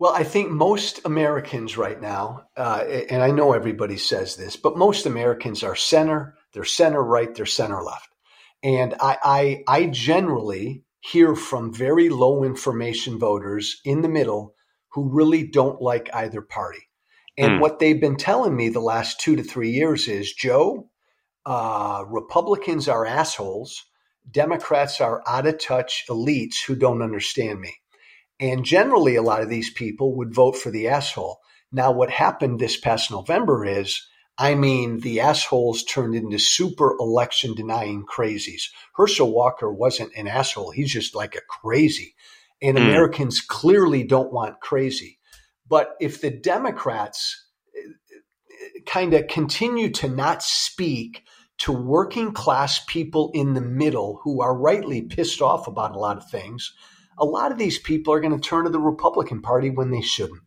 Well, 0.00 0.12
I 0.12 0.24
think 0.24 0.50
most 0.50 1.00
Americans 1.04 1.78
right 1.78 2.00
now, 2.00 2.46
uh, 2.56 2.84
and 3.08 3.22
I 3.22 3.30
know 3.30 3.52
everybody 3.52 3.96
says 3.96 4.34
this, 4.34 4.56
but 4.56 4.76
most 4.76 5.06
Americans 5.06 5.62
are 5.62 5.76
center, 5.76 6.34
they're 6.52 6.64
center 6.64 7.02
right, 7.02 7.32
they're 7.32 7.46
center 7.46 7.80
left. 7.80 8.08
And 8.64 8.94
I, 8.98 9.18
I, 9.22 9.64
I 9.68 9.86
generally 9.86 10.82
hear 11.00 11.36
from 11.36 11.72
very 11.72 12.08
low 12.08 12.42
information 12.42 13.18
voters 13.18 13.80
in 13.84 14.00
the 14.00 14.08
middle 14.08 14.54
who 14.92 15.10
really 15.10 15.46
don't 15.46 15.82
like 15.82 16.08
either 16.14 16.40
party. 16.40 16.88
And 17.36 17.52
mm. 17.52 17.60
what 17.60 17.78
they've 17.78 18.00
been 18.00 18.16
telling 18.16 18.56
me 18.56 18.70
the 18.70 18.80
last 18.80 19.20
two 19.20 19.36
to 19.36 19.42
three 19.42 19.70
years 19.70 20.08
is 20.08 20.32
Joe, 20.32 20.88
uh, 21.44 22.04
Republicans 22.08 22.88
are 22.88 23.04
assholes. 23.04 23.84
Democrats 24.30 25.00
are 25.00 25.22
out 25.26 25.46
of 25.46 25.58
touch 25.58 26.04
elites 26.08 26.64
who 26.66 26.74
don't 26.74 27.02
understand 27.02 27.60
me. 27.60 27.74
And 28.40 28.64
generally, 28.64 29.16
a 29.16 29.22
lot 29.22 29.42
of 29.42 29.50
these 29.50 29.70
people 29.70 30.16
would 30.16 30.34
vote 30.34 30.56
for 30.56 30.70
the 30.70 30.88
asshole. 30.88 31.38
Now, 31.70 31.92
what 31.92 32.10
happened 32.10 32.58
this 32.58 32.78
past 32.78 33.10
November 33.10 33.66
is 33.66 34.06
I 34.36 34.54
mean, 34.54 35.00
the 35.00 35.20
assholes 35.20 35.84
turned 35.84 36.16
into 36.16 36.38
super 36.38 36.96
election 36.98 37.54
denying 37.54 38.04
crazies. 38.04 38.64
Herschel 38.96 39.32
Walker 39.32 39.72
wasn't 39.72 40.12
an 40.16 40.26
asshole. 40.26 40.72
He's 40.72 40.92
just 40.92 41.14
like 41.14 41.36
a 41.36 41.40
crazy. 41.48 42.14
And 42.60 42.76
mm. 42.76 42.82
Americans 42.82 43.40
clearly 43.40 44.02
don't 44.02 44.32
want 44.32 44.60
crazy. 44.60 45.18
But 45.68 45.94
if 46.00 46.20
the 46.20 46.30
Democrats 46.30 47.46
kind 48.86 49.14
of 49.14 49.28
continue 49.28 49.90
to 49.90 50.08
not 50.08 50.42
speak 50.42 51.22
to 51.58 51.72
working 51.72 52.32
class 52.32 52.84
people 52.86 53.30
in 53.34 53.54
the 53.54 53.60
middle 53.60 54.20
who 54.24 54.42
are 54.42 54.56
rightly 54.56 55.02
pissed 55.02 55.40
off 55.40 55.68
about 55.68 55.94
a 55.94 55.98
lot 55.98 56.16
of 56.16 56.28
things, 56.28 56.74
a 57.16 57.24
lot 57.24 57.52
of 57.52 57.58
these 57.58 57.78
people 57.78 58.12
are 58.12 58.20
going 58.20 58.38
to 58.38 58.48
turn 58.48 58.64
to 58.64 58.70
the 58.70 58.80
Republican 58.80 59.40
Party 59.40 59.70
when 59.70 59.90
they 59.90 60.00
shouldn't. 60.00 60.42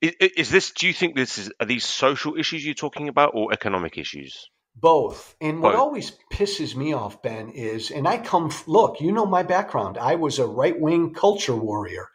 Is, 0.00 0.14
is, 0.20 0.50
this? 0.50 0.72
Do 0.72 0.86
you 0.86 0.92
think 0.92 1.16
this 1.16 1.38
is? 1.38 1.50
Are 1.60 1.66
these 1.66 1.84
social 1.84 2.36
issues 2.36 2.64
you're 2.64 2.74
talking 2.74 3.08
about, 3.08 3.32
or 3.34 3.52
economic 3.52 3.98
issues? 3.98 4.50
Both. 4.76 5.36
And 5.40 5.60
what 5.60 5.72
Both. 5.72 5.80
always 5.80 6.12
pisses 6.32 6.74
me 6.76 6.92
off, 6.92 7.22
Ben, 7.22 7.50
is, 7.50 7.90
and 7.90 8.06
I 8.06 8.18
come. 8.18 8.50
Look, 8.66 9.00
you 9.00 9.12
know 9.12 9.26
my 9.26 9.42
background. 9.42 9.98
I 9.98 10.14
was 10.14 10.38
a 10.38 10.46
right 10.46 10.78
wing 10.78 11.12
culture 11.12 11.56
warrior. 11.56 12.08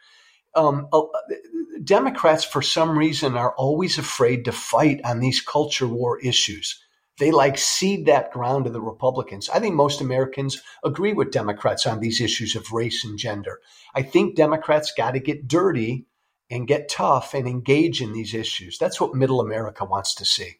um, 0.54 0.88
uh, 0.92 1.02
Democrats, 1.84 2.44
for 2.44 2.62
some 2.62 2.98
reason, 2.98 3.36
are 3.36 3.54
always 3.56 3.98
afraid 3.98 4.46
to 4.46 4.52
fight 4.52 5.00
on 5.04 5.20
these 5.20 5.40
culture 5.40 5.86
war 5.86 6.18
issues. 6.20 6.82
They 7.18 7.30
like 7.30 7.58
cede 7.58 8.06
that 8.06 8.30
ground 8.30 8.64
to 8.64 8.70
the 8.70 8.80
Republicans. 8.80 9.48
I 9.48 9.58
think 9.60 9.74
most 9.74 10.00
Americans 10.00 10.62
agree 10.84 11.12
with 11.12 11.30
Democrats 11.30 11.86
on 11.86 12.00
these 12.00 12.20
issues 12.20 12.56
of 12.56 12.72
race 12.72 13.04
and 13.04 13.18
gender. 13.18 13.60
I 13.94 14.02
think 14.02 14.36
Democrats 14.36 14.92
got 14.96 15.12
to 15.12 15.20
get 15.20 15.48
dirty 15.48 16.06
and 16.50 16.66
get 16.66 16.88
tough 16.88 17.34
and 17.34 17.46
engage 17.46 18.00
in 18.00 18.12
these 18.12 18.34
issues. 18.34 18.78
That's 18.78 19.00
what 19.00 19.14
middle 19.14 19.40
America 19.40 19.84
wants 19.84 20.14
to 20.16 20.24
see. 20.24 20.56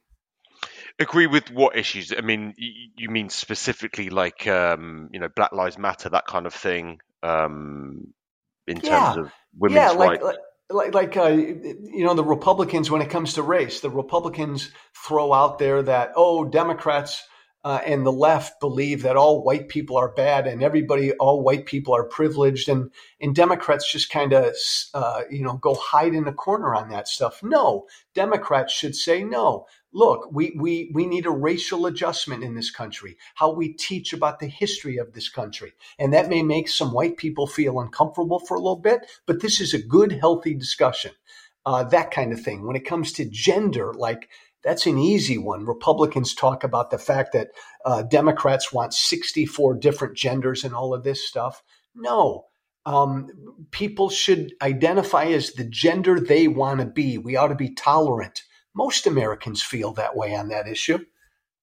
Agree 0.98 1.26
with 1.26 1.50
what 1.50 1.76
issues? 1.76 2.12
I 2.16 2.22
mean, 2.22 2.54
you 2.56 3.10
mean 3.10 3.28
specifically 3.28 4.08
like 4.08 4.46
um, 4.46 5.10
you 5.12 5.20
know 5.20 5.28
Black 5.28 5.52
Lives 5.52 5.76
Matter, 5.76 6.08
that 6.08 6.26
kind 6.26 6.46
of 6.46 6.54
thing, 6.54 7.00
um, 7.22 8.14
in 8.66 8.78
yeah. 8.78 8.90
terms 8.90 9.16
of 9.18 9.32
women's 9.58 9.76
yeah, 9.76 9.90
like, 9.90 10.22
rights. 10.22 10.24
Like, 10.24 10.36
like, 10.70 10.94
like 10.94 11.16
uh, 11.16 11.28
you 11.28 12.04
know, 12.04 12.14
the 12.14 12.24
Republicans, 12.24 12.90
when 12.90 13.02
it 13.02 13.10
comes 13.10 13.34
to 13.34 13.42
race, 13.42 13.80
the 13.80 13.90
Republicans 13.90 14.70
throw 15.06 15.32
out 15.32 15.58
there 15.58 15.82
that, 15.82 16.12
oh, 16.16 16.44
Democrats 16.44 17.22
uh, 17.66 17.80
and 17.84 18.06
the 18.06 18.12
left 18.12 18.60
believe 18.60 19.02
that 19.02 19.16
all 19.16 19.42
white 19.42 19.68
people 19.68 19.96
are 19.96 20.12
bad 20.12 20.46
and 20.46 20.62
everybody, 20.62 21.10
all 21.14 21.42
white 21.42 21.66
people 21.66 21.92
are 21.92 22.04
privileged. 22.04 22.68
And, 22.68 22.92
and 23.20 23.34
Democrats 23.34 23.90
just 23.90 24.08
kind 24.08 24.32
of, 24.32 24.54
uh, 24.94 25.22
you 25.32 25.42
know, 25.42 25.54
go 25.54 25.74
hide 25.74 26.14
in 26.14 26.28
a 26.28 26.32
corner 26.32 26.76
on 26.76 26.90
that 26.90 27.08
stuff. 27.08 27.42
No, 27.42 27.86
Democrats 28.14 28.72
should 28.72 28.94
say, 28.94 29.24
no, 29.24 29.66
look, 29.92 30.30
we, 30.32 30.56
we, 30.56 30.92
we 30.94 31.06
need 31.06 31.26
a 31.26 31.30
racial 31.30 31.86
adjustment 31.86 32.44
in 32.44 32.54
this 32.54 32.70
country, 32.70 33.16
how 33.34 33.52
we 33.52 33.72
teach 33.72 34.12
about 34.12 34.38
the 34.38 34.46
history 34.46 34.98
of 34.98 35.12
this 35.12 35.28
country. 35.28 35.72
And 35.98 36.12
that 36.12 36.28
may 36.28 36.44
make 36.44 36.68
some 36.68 36.92
white 36.92 37.16
people 37.16 37.48
feel 37.48 37.80
uncomfortable 37.80 38.38
for 38.38 38.54
a 38.54 38.60
little 38.60 38.76
bit, 38.76 39.10
but 39.26 39.42
this 39.42 39.60
is 39.60 39.74
a 39.74 39.82
good, 39.82 40.12
healthy 40.12 40.54
discussion. 40.54 41.10
Uh, 41.64 41.82
that 41.82 42.12
kind 42.12 42.32
of 42.32 42.40
thing. 42.40 42.64
When 42.64 42.76
it 42.76 42.86
comes 42.86 43.10
to 43.14 43.24
gender, 43.24 43.92
like 43.92 44.28
that's 44.66 44.84
an 44.84 44.98
easy 44.98 45.38
one. 45.38 45.64
Republicans 45.64 46.34
talk 46.34 46.62
about 46.62 46.90
the 46.90 46.98
fact 46.98 47.32
that 47.32 47.48
uh, 47.86 48.02
Democrats 48.02 48.70
want 48.70 48.92
64 48.92 49.76
different 49.76 50.16
genders 50.16 50.64
and 50.64 50.74
all 50.74 50.92
of 50.92 51.04
this 51.04 51.26
stuff. 51.26 51.62
No, 51.94 52.44
um, 52.84 53.30
people 53.70 54.10
should 54.10 54.52
identify 54.60 55.24
as 55.26 55.52
the 55.52 55.64
gender 55.64 56.20
they 56.20 56.48
want 56.48 56.80
to 56.80 56.86
be. 56.86 57.16
We 57.16 57.36
ought 57.36 57.48
to 57.48 57.54
be 57.54 57.72
tolerant 57.72 58.42
most 58.76 59.06
Americans 59.06 59.62
feel 59.62 59.92
that 59.94 60.14
way 60.14 60.36
on 60.36 60.48
that 60.48 60.68
issue. 60.68 60.98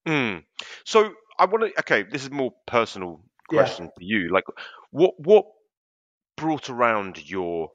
Mm. 0.06 0.42
So 0.84 1.12
I 1.38 1.46
want 1.46 1.64
to. 1.64 1.78
Okay, 1.80 2.02
this 2.02 2.24
is 2.24 2.30
more 2.30 2.52
personal 2.66 3.22
question 3.48 3.86
yeah. 3.86 3.90
for 3.96 4.02
you. 4.02 4.30
Like, 4.32 4.44
what 4.90 5.14
what 5.18 5.46
brought 6.36 6.68
around 6.68 7.30
your 7.30 7.70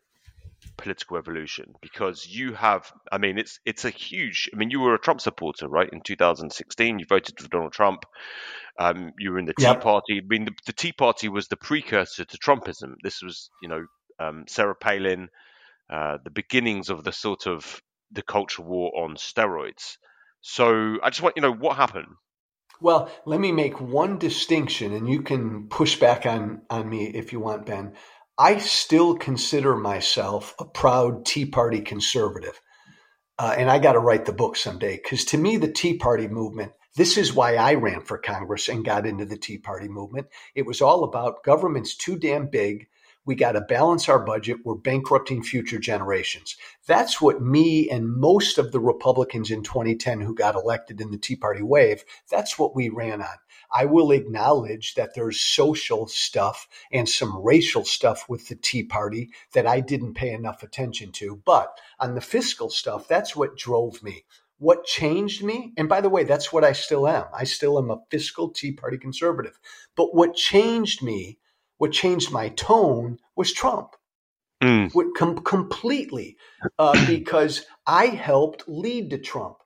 political 0.78 1.18
evolution? 1.18 1.74
Because 1.82 2.28
you 2.28 2.54
have, 2.54 2.92
I 3.12 3.18
mean, 3.18 3.38
it's 3.38 3.60
it's 3.66 3.86
a 3.86 3.90
huge. 3.90 4.50
I 4.54 4.58
mean, 4.58 4.70
you 4.70 4.80
were 4.80 4.96
a 4.96 5.00
Trump 5.00 5.22
supporter, 5.22 5.68
right? 5.68 5.90
In 5.92 6.02
2016, 6.02 7.00
you 7.00 7.06
voted 7.08 7.40
for 7.40 7.48
Donald 7.48 7.74
Trump. 7.74 8.06
Um, 8.78 9.12
you 9.20 9.32
were 9.32 9.40
in 9.40 9.46
the 9.46 9.54
Tea 9.54 9.64
yep. 9.64 9.82
Party. 9.82 10.20
I 10.20 10.28
mean, 10.28 10.46
the, 10.46 10.54
the, 10.66 10.74
Tea 10.74 10.94
Party 10.94 11.28
was 11.28 11.48
the 11.48 11.58
precursor 11.58 12.24
to 12.24 12.38
Trumpism. 12.38 12.94
This 13.04 13.22
was, 13.22 13.50
you 13.62 13.68
know, 13.68 13.86
um, 14.20 14.46
Sarah 14.48 14.76
Palin. 14.76 15.30
Uh, 15.90 16.20
the 16.24 16.30
beginnings 16.30 16.90
of 16.90 17.04
the 17.04 17.12
sort 17.12 17.48
of 17.48 17.82
the 18.12 18.22
culture 18.22 18.62
war 18.62 18.92
on 18.96 19.16
steroids. 19.16 19.98
So 20.42 20.98
I 21.04 21.10
just 21.10 21.22
want 21.22 21.36
you 21.36 21.42
know 21.42 21.52
what 21.52 21.78
happened. 21.78 22.08
Well, 22.82 23.12
let 23.26 23.40
me 23.40 23.52
make 23.52 23.82
one 23.82 24.20
distinction, 24.20 24.94
and 24.94 25.10
you 25.10 25.22
can 25.22 25.68
push 25.68 26.00
back 26.00 26.26
on 26.26 26.62
on 26.70 26.90
me 26.90 27.08
if 27.08 27.34
you 27.34 27.40
want, 27.40 27.66
Ben. 27.66 27.94
I 28.40 28.60
still 28.60 29.18
consider 29.18 29.76
myself 29.76 30.56
a 30.60 30.66
proud 30.66 31.26
Tea 31.26 31.46
Party 31.46 31.82
conservative. 31.82 32.62
Uh, 33.38 33.54
and 33.58 33.70
I 33.70 33.80
got 33.80 33.94
to 33.94 34.00
write 34.00 34.24
the 34.24 34.32
book 34.32 34.56
someday 34.56 34.96
because 34.96 35.26
to 35.26 35.38
me, 35.38 35.58
the 35.58 35.70
Tea 35.70 35.98
Party 35.98 36.30
movement, 36.30 36.72
this 36.96 37.18
is 37.18 37.34
why 37.34 37.56
I 37.56 37.74
ran 37.74 38.00
for 38.00 38.18
Congress 38.18 38.70
and 38.70 38.86
got 38.86 39.06
into 39.06 39.26
the 39.26 39.36
Tea 39.36 39.58
Party 39.58 39.90
movement. 39.90 40.28
It 40.56 40.66
was 40.66 40.82
all 40.82 41.04
about 41.04 41.44
government's 41.44 41.98
too 41.98 42.18
damn 42.18 42.48
big. 42.48 42.88
We 43.26 43.36
got 43.36 43.52
to 43.52 43.62
balance 43.62 44.08
our 44.08 44.24
budget. 44.24 44.60
We're 44.64 44.76
bankrupting 44.76 45.44
future 45.44 45.78
generations. 45.78 46.56
That's 46.88 47.20
what 47.20 47.42
me 47.42 47.90
and 47.90 48.08
most 48.10 48.58
of 48.58 48.72
the 48.72 48.80
Republicans 48.80 49.52
in 49.52 49.64
2010 49.64 50.22
who 50.22 50.34
got 50.34 50.56
elected 50.56 51.02
in 51.02 51.12
the 51.12 51.18
Tea 51.18 51.36
Party 51.36 51.62
wave, 51.62 52.06
that's 52.32 52.58
what 52.58 52.74
we 52.74 52.88
ran 52.88 53.22
on. 53.22 53.38
I 53.72 53.86
will 53.86 54.12
acknowledge 54.12 54.96
that 54.96 55.14
there's 55.14 55.40
social 55.40 56.08
stuff 56.08 56.68
and 56.92 57.08
some 57.08 57.42
racial 57.44 57.86
stuff 57.86 58.28
with 58.28 58.48
the 58.48 58.56
Tea 58.56 58.84
Party 58.84 59.30
that 59.54 59.68
I 59.68 59.80
didn't 59.80 60.16
pay 60.16 60.32
enough 60.32 60.64
attention 60.64 61.12
to. 61.14 61.42
But 61.46 61.78
on 62.00 62.16
the 62.16 62.22
fiscal 62.22 62.70
stuff, 62.70 63.08
that's 63.08 63.36
what 63.36 63.58
drove 63.58 64.02
me. 64.04 64.26
What 64.58 64.86
changed 64.86 65.44
me, 65.44 65.72
and 65.78 65.88
by 65.88 66.02
the 66.02 66.10
way, 66.10 66.26
that's 66.26 66.52
what 66.52 66.66
I 66.66 66.74
still 66.74 67.08
am. 67.08 67.26
I 67.34 67.46
still 67.46 67.78
am 67.78 67.90
a 67.90 68.02
fiscal 68.12 68.50
Tea 68.50 68.74
Party 68.74 68.98
conservative. 68.98 69.58
But 69.96 70.14
what 70.14 70.36
changed 70.36 71.02
me 71.02 71.40
what 71.80 71.94
changed 71.94 72.32
my 72.32 72.50
tone 72.50 73.18
was 73.36 73.52
Trump. 73.52 73.96
Mm. 74.62 74.92
Com- 75.16 75.40
completely, 75.40 76.38
uh, 76.78 77.06
because 77.08 77.66
I 77.88 78.08
helped 78.08 78.68
lead 78.68 79.10
to 79.10 79.18
Trump. 79.18 79.58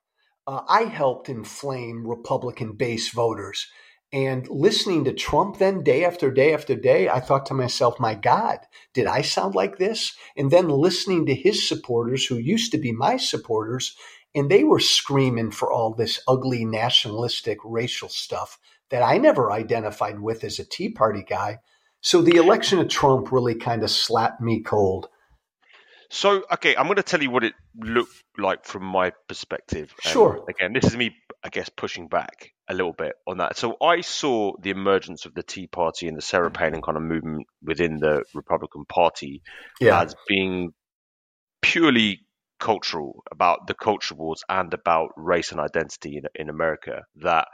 Uh, 0.45 0.61
I 0.69 0.83
helped 0.83 1.27
inflame 1.27 2.07
Republican 2.07 2.73
base 2.73 3.09
voters. 3.09 3.67
And 4.13 4.47
listening 4.47 5.05
to 5.05 5.13
Trump 5.13 5.57
then 5.57 5.83
day 5.83 6.05
after 6.05 6.29
day 6.29 6.53
after 6.53 6.75
day, 6.75 7.09
I 7.09 7.19
thought 7.19 7.47
to 7.47 7.55
myself, 7.55 7.99
my 7.99 8.13
God, 8.13 8.59
did 8.93 9.07
I 9.07 9.23
sound 9.23 9.55
like 9.55 9.79
this? 9.79 10.15
And 10.37 10.51
then 10.51 10.69
listening 10.69 11.25
to 11.25 11.33
his 11.33 11.67
supporters, 11.67 12.27
who 12.27 12.37
used 12.37 12.71
to 12.73 12.77
be 12.77 12.91
my 12.91 13.17
supporters, 13.17 13.97
and 14.35 14.51
they 14.51 14.63
were 14.63 14.79
screaming 14.79 15.49
for 15.49 15.71
all 15.71 15.95
this 15.95 16.21
ugly 16.27 16.63
nationalistic 16.63 17.57
racial 17.63 18.07
stuff 18.07 18.59
that 18.91 19.01
I 19.01 19.17
never 19.17 19.51
identified 19.51 20.19
with 20.19 20.43
as 20.43 20.59
a 20.59 20.65
Tea 20.65 20.89
Party 20.89 21.25
guy. 21.27 21.57
So 22.01 22.21
the 22.21 22.35
election 22.35 22.77
of 22.77 22.89
Trump 22.89 23.31
really 23.31 23.55
kind 23.55 23.81
of 23.81 23.89
slapped 23.89 24.41
me 24.41 24.61
cold. 24.61 25.07
So, 26.11 26.43
okay, 26.53 26.75
I'm 26.75 26.85
going 26.85 26.97
to 26.97 27.03
tell 27.03 27.23
you 27.23 27.31
what 27.31 27.43
it 27.43 27.53
looked 27.75 28.23
like 28.37 28.65
from 28.65 28.83
my 28.83 29.11
perspective. 29.27 29.95
And 30.03 30.13
sure. 30.13 30.45
Again, 30.47 30.73
this 30.73 30.83
is 30.83 30.95
me, 30.95 31.15
I 31.43 31.49
guess, 31.49 31.69
pushing 31.69 32.07
back 32.07 32.51
a 32.69 32.73
little 32.73 32.93
bit 32.93 33.13
on 33.27 33.37
that. 33.39 33.57
So 33.57 33.75
I 33.81 34.01
saw 34.01 34.53
the 34.61 34.69
emergence 34.69 35.25
of 35.25 35.33
the 35.33 35.43
Tea 35.43 35.67
Party 35.67 36.07
and 36.07 36.17
the 36.17 36.21
Sarah 36.21 36.51
Palin 36.51 36.81
kind 36.81 36.97
of 36.97 37.03
movement 37.03 37.47
within 37.61 37.97
the 37.97 38.23
Republican 38.33 38.85
Party 38.85 39.41
yeah. 39.81 40.01
as 40.01 40.15
being 40.27 40.73
purely 41.61 42.19
cultural, 42.59 43.23
about 43.29 43.67
the 43.67 43.73
culture 43.73 44.15
wars 44.15 44.41
and 44.47 44.73
about 44.73 45.09
race 45.17 45.51
and 45.51 45.59
identity 45.59 46.17
in, 46.17 46.23
in 46.35 46.49
America. 46.49 47.01
That 47.17 47.47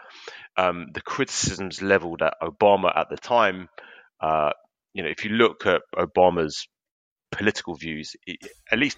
um, 0.56 0.88
the 0.94 1.02
criticisms 1.02 1.82
leveled 1.82 2.22
at 2.22 2.36
Obama 2.42 2.96
at 2.96 3.10
the 3.10 3.18
time– 3.18 3.70
uh, 4.22 4.52
you 4.94 5.04
know, 5.04 5.10
if 5.10 5.24
you 5.24 5.32
look 5.32 5.66
at 5.66 5.82
Obama's 5.96 6.68
political 7.32 7.76
views, 7.76 8.16
at 8.72 8.80
least 8.80 8.98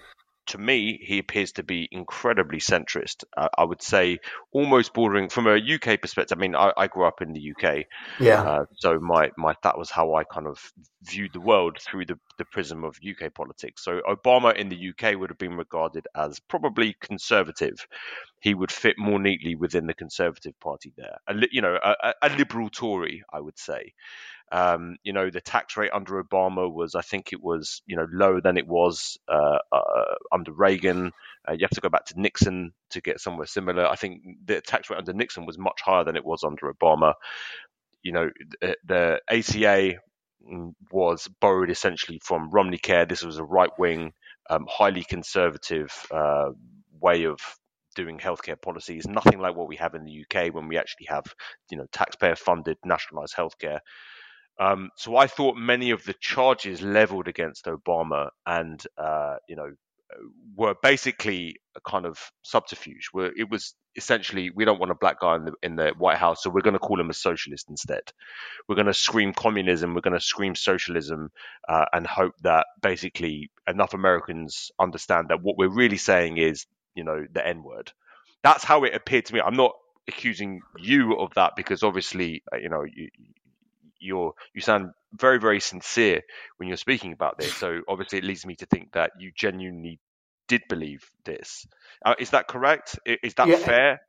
to 0.52 0.58
me, 0.58 1.00
he 1.02 1.20
appears 1.20 1.54
to 1.54 1.64
be 1.64 1.88
incredibly 1.92 2.60
centrist. 2.60 3.24
Uh, 3.36 3.50
I 3.58 3.64
would 3.64 3.82
say 3.82 4.20
almost 4.52 4.94
bordering 4.94 5.30
from 5.30 5.48
a 5.48 5.56
UK 5.56 6.02
perspective. 6.02 6.38
I 6.38 6.42
mean, 6.42 6.56
I, 6.56 6.72
I 6.78 6.88
grew 6.88 7.06
up 7.06 7.22
in 7.22 7.34
the 7.34 7.52
UK, 7.52 7.86
yeah. 8.20 8.42
Uh, 8.42 8.66
so 8.78 9.00
my, 9.00 9.32
my 9.38 9.56
that 9.64 9.78
was 9.78 9.90
how 9.90 10.16
I 10.16 10.24
kind 10.24 10.48
of 10.48 10.60
viewed 11.04 11.34
the 11.34 11.40
world 11.40 11.78
through 11.82 12.06
the, 12.06 12.20
the 12.38 12.46
prism 12.46 12.84
of 12.84 12.98
UK 13.08 13.34
politics. 13.34 13.84
So 13.84 14.02
Obama 14.08 14.56
in 14.56 14.70
the 14.70 14.90
UK 14.90 15.20
would 15.20 15.30
have 15.30 15.38
been 15.38 15.58
regarded 15.58 16.08
as 16.16 16.40
probably 16.40 16.96
conservative. 17.02 17.88
He 18.40 18.54
would 18.54 18.72
fit 18.72 18.96
more 18.98 19.20
neatly 19.20 19.56
within 19.56 19.86
the 19.86 19.94
Conservative 19.94 20.60
Party 20.60 20.94
there. 20.98 21.18
A, 21.28 21.36
you 21.52 21.62
know, 21.62 21.78
a, 21.84 22.14
a 22.22 22.30
liberal 22.30 22.70
Tory, 22.70 23.24
I 23.32 23.40
would 23.40 23.58
say. 23.58 23.94
Um, 24.52 24.98
you 25.04 25.14
know, 25.14 25.30
the 25.30 25.42
tax 25.42 25.78
rate 25.78 25.92
under 25.94 26.22
Obama 26.22 26.72
was, 26.72 26.96
I 26.96 27.02
think 27.02 27.32
it 27.32 27.42
was, 27.42 27.82
you 27.86 27.96
know, 27.96 28.08
lower 28.12 28.42
than 28.42 28.58
it 28.58 28.68
was 28.68 29.18
uh, 29.28 29.60
uh, 29.72 30.16
under 30.32 30.52
Reagan. 30.52 31.12
Uh, 31.48 31.54
you 31.54 31.60
have 31.62 31.72
to 31.72 31.82
go 31.82 31.90
back 31.90 32.06
to 32.06 32.20
Nixon 32.20 32.74
to 32.92 33.02
get 33.02 33.22
somewhere 33.22 33.48
similar. 33.48 33.86
I 33.88 33.96
think 33.96 34.22
the 34.46 34.60
tax 34.62 34.90
rate 34.90 34.98
under 34.98 35.14
Nixon 35.14 35.46
was 35.46 35.58
much 35.58 35.82
higher 35.82 36.04
than 36.04 36.18
it 36.18 36.26
was 36.26 36.44
under 36.44 36.72
Obama. 36.72 37.14
You 38.04 38.12
know, 38.12 38.30
the, 38.60 38.76
the 38.86 39.22
ACA 39.30 40.00
was 40.92 41.28
borrowed 41.40 41.70
essentially 41.70 42.20
from 42.24 42.50
Romney 42.50 42.78
Care. 42.78 43.06
This 43.06 43.24
was 43.24 43.38
a 43.38 43.44
right 43.44 43.72
wing, 43.78 44.12
um, 44.50 44.66
highly 44.70 45.04
conservative 45.04 45.92
uh, 46.12 46.50
way 47.00 47.24
of 47.24 47.40
doing 47.96 48.18
healthcare 48.20 48.62
policies, 48.62 49.08
nothing 49.08 49.40
like 49.40 49.56
what 49.56 49.68
we 49.68 49.76
have 49.76 49.96
in 49.96 50.06
the 50.06 50.26
UK 50.26 50.54
when 50.54 50.68
we 50.68 50.78
actually 50.78 51.08
have, 51.08 51.26
you 51.70 51.78
know, 51.78 51.86
taxpayer 51.92 52.36
funded 52.36 52.78
nationalized 52.86 53.36
healthcare. 53.36 53.80
Um, 54.60 54.90
so 54.96 55.16
I 55.16 55.28
thought 55.28 55.56
many 55.56 55.92
of 55.92 56.04
the 56.04 56.14
charges 56.20 56.82
leveled 56.82 57.28
against 57.28 57.66
Obama 57.66 58.30
and 58.46 58.82
uh, 58.98 59.38
you 59.48 59.56
know 59.56 59.72
were 60.56 60.76
basically 60.82 61.56
a 61.76 61.82
kind 61.90 62.06
of 62.06 62.20
subterfuge 62.44 63.10
where 63.12 63.32
it 63.36 63.50
was 63.50 63.74
essentially 63.96 64.50
we 64.50 64.66
don't 64.66 64.80
want 64.80 64.92
a 64.92 64.96
black 64.96 65.20
guy 65.20 65.36
in 65.36 65.46
the 65.46 65.54
in 65.64 65.76
the 65.76 65.94
White 65.98 66.18
House, 66.18 66.44
so 66.44 66.50
we're 66.50 66.62
going 66.62 66.74
to 66.74 66.80
call 66.80 67.00
him 67.00 67.10
a 67.10 67.14
socialist 67.14 67.70
instead. 67.70 68.04
We're 68.68 68.76
going 68.76 68.88
to 68.88 68.94
scream 68.94 69.34
communism, 69.34 69.94
we're 69.94 70.02
going 70.02 70.18
to 70.18 70.26
scream 70.26 70.56
socialism, 70.56 71.32
uh, 71.68 71.86
and 71.94 72.06
hope 72.06 72.34
that 72.44 72.66
basically 72.82 73.52
enough 73.68 73.94
Americans 73.94 74.72
understand 74.80 75.28
that 75.30 75.42
what 75.42 75.58
we're 75.58 75.70
really 75.70 75.98
saying 75.98 76.38
is, 76.38 76.66
you 76.96 77.04
know, 77.04 77.26
the 77.32 77.46
N 77.46 77.64
word. 77.64 77.92
That's 78.44 78.64
how 78.64 78.84
it 78.84 78.96
appeared 78.96 79.26
to 79.28 79.34
me. 79.34 79.42
I'm 79.42 79.58
not 79.58 79.74
accusing 80.08 80.62
you 80.78 81.18
of 81.18 81.34
that 81.36 81.54
because 81.56 81.84
obviously, 81.84 82.44
uh, 82.52 82.58
you 82.58 82.70
know, 82.70 82.84
you, 82.84 83.10
you're 84.02 84.34
you 84.54 84.62
sound 84.62 84.92
very 85.14 85.40
very 85.40 85.60
sincere 85.60 86.22
when 86.58 86.68
you're 86.68 86.78
speaking 86.78 87.14
about 87.14 87.38
this. 87.38 87.54
So 87.54 87.82
obviously, 87.88 88.20
it 88.20 88.24
leads 88.24 88.46
me 88.46 88.56
to 88.56 88.66
think 88.66 88.94
that 88.94 89.12
you 89.20 89.32
genuinely 89.36 90.00
did 90.48 90.64
believe 90.68 91.10
this. 91.24 91.66
Uh, 92.06 92.16
is 92.20 92.32
that 92.32 92.48
correct? 92.48 93.00
Is 93.06 93.36
that 93.36 93.48
yeah, 93.48 93.56
fair? 93.58 94.02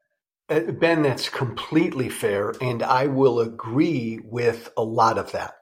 Uh, 0.48 0.60
ben, 0.72 1.02
that's 1.02 1.28
completely 1.28 2.08
fair, 2.08 2.52
and 2.60 2.82
I 2.82 3.06
will 3.06 3.40
agree 3.40 4.20
with 4.22 4.70
a 4.76 4.82
lot 4.82 5.18
of 5.18 5.32
that. 5.32 5.54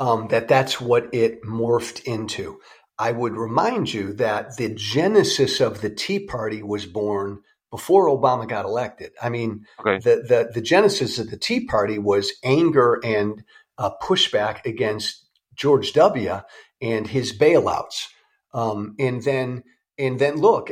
Um, 0.00 0.28
that 0.28 0.46
that's 0.46 0.80
what 0.80 1.12
it 1.12 1.42
morphed 1.42 2.04
into. 2.04 2.60
I 2.98 3.12
would 3.12 3.36
remind 3.36 3.92
you 3.92 4.12
that 4.14 4.56
the 4.56 4.74
genesis 4.74 5.60
of 5.60 5.80
the 5.80 5.90
Tea 5.90 6.20
Party 6.20 6.62
was 6.62 6.86
born 6.86 7.40
before 7.70 8.08
Obama 8.08 8.48
got 8.48 8.64
elected. 8.64 9.12
I 9.20 9.28
mean, 9.28 9.66
okay. 9.80 9.98
the, 9.98 10.22
the 10.22 10.50
the 10.54 10.60
genesis 10.60 11.18
of 11.18 11.30
the 11.30 11.36
Tea 11.36 11.66
Party 11.66 11.98
was 11.98 12.32
anger 12.44 13.00
and 13.04 13.42
uh, 13.78 13.90
pushback 14.02 14.64
against 14.64 15.24
George 15.54 15.92
W. 15.94 16.40
and 16.82 17.06
his 17.06 17.36
bailouts, 17.36 18.08
um, 18.52 18.94
and 18.98 19.22
then 19.22 19.62
and 19.98 20.20
then 20.20 20.36
look 20.36 20.70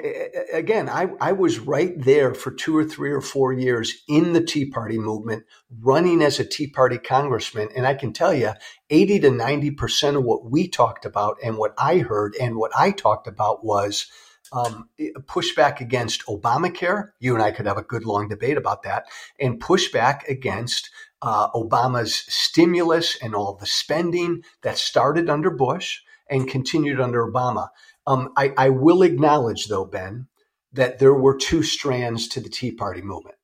again 0.53 0.89
I, 0.89 1.09
I 1.21 1.33
was 1.33 1.59
right 1.59 1.93
there 1.97 2.33
for 2.33 2.53
two 2.53 2.77
or 2.77 2.85
three 2.85 3.11
or 3.11 3.21
four 3.21 3.53
years 3.53 3.93
in 4.09 4.33
the 4.33 4.43
tea 4.43 4.71
party 4.71 4.99
movement 4.99 5.45
running 5.81 6.23
as 6.23 6.39
a 6.39 6.45
tea 6.45 6.69
party 6.69 6.99
congressman 6.99 7.69
and 7.75 7.87
i 7.87 7.95
can 7.95 8.13
tell 8.13 8.33
you 8.33 8.53
80 8.89 9.21
to 9.21 9.31
90% 9.31 10.17
of 10.17 10.25
what 10.25 10.49
we 10.49 10.69
talked 10.69 11.05
about 11.05 11.39
and 11.43 11.59
what 11.59 11.75
i 11.77 11.99
heard 11.99 12.37
and 12.41 12.57
what 12.57 12.71
i 12.77 12.93
talked 12.93 13.27
about 13.27 13.65
was 13.65 14.07
um, 14.53 14.89
pushback 15.27 15.81
against 15.81 16.25
obamacare 16.27 17.11
you 17.21 17.35
and 17.35 17.43
i 17.43 17.51
could 17.51 17.67
have 17.67 17.79
a 17.79 17.83
good 17.83 18.05
long 18.05 18.29
debate 18.29 18.57
about 18.57 18.83
that 18.83 19.05
and 19.41 19.61
pushback 19.61 20.27
against 20.29 20.91
uh, 21.23 21.51
obama's 21.51 22.25
stimulus 22.29 23.17
and 23.23 23.35
all 23.35 23.55
the 23.55 23.67
spending 23.67 24.43
that 24.63 24.79
started 24.79 25.29
under 25.29 25.51
bush 25.51 26.01
and 26.31 26.49
continued 26.49 27.01
under 27.01 27.27
obama 27.27 27.69
um, 28.07 28.33
I, 28.37 28.53
I 28.57 28.69
will 28.71 29.03
acknowledge, 29.03 29.67
though, 29.67 29.85
Ben, 29.85 30.29
that 30.73 30.99
there 30.99 31.15
were 31.15 31.37
two 31.37 31.63
strands 31.63 32.29
to 32.29 32.41
the 32.41 32.49
Tea 32.49 32.73
Party 32.73 33.03
movement. 33.03 33.37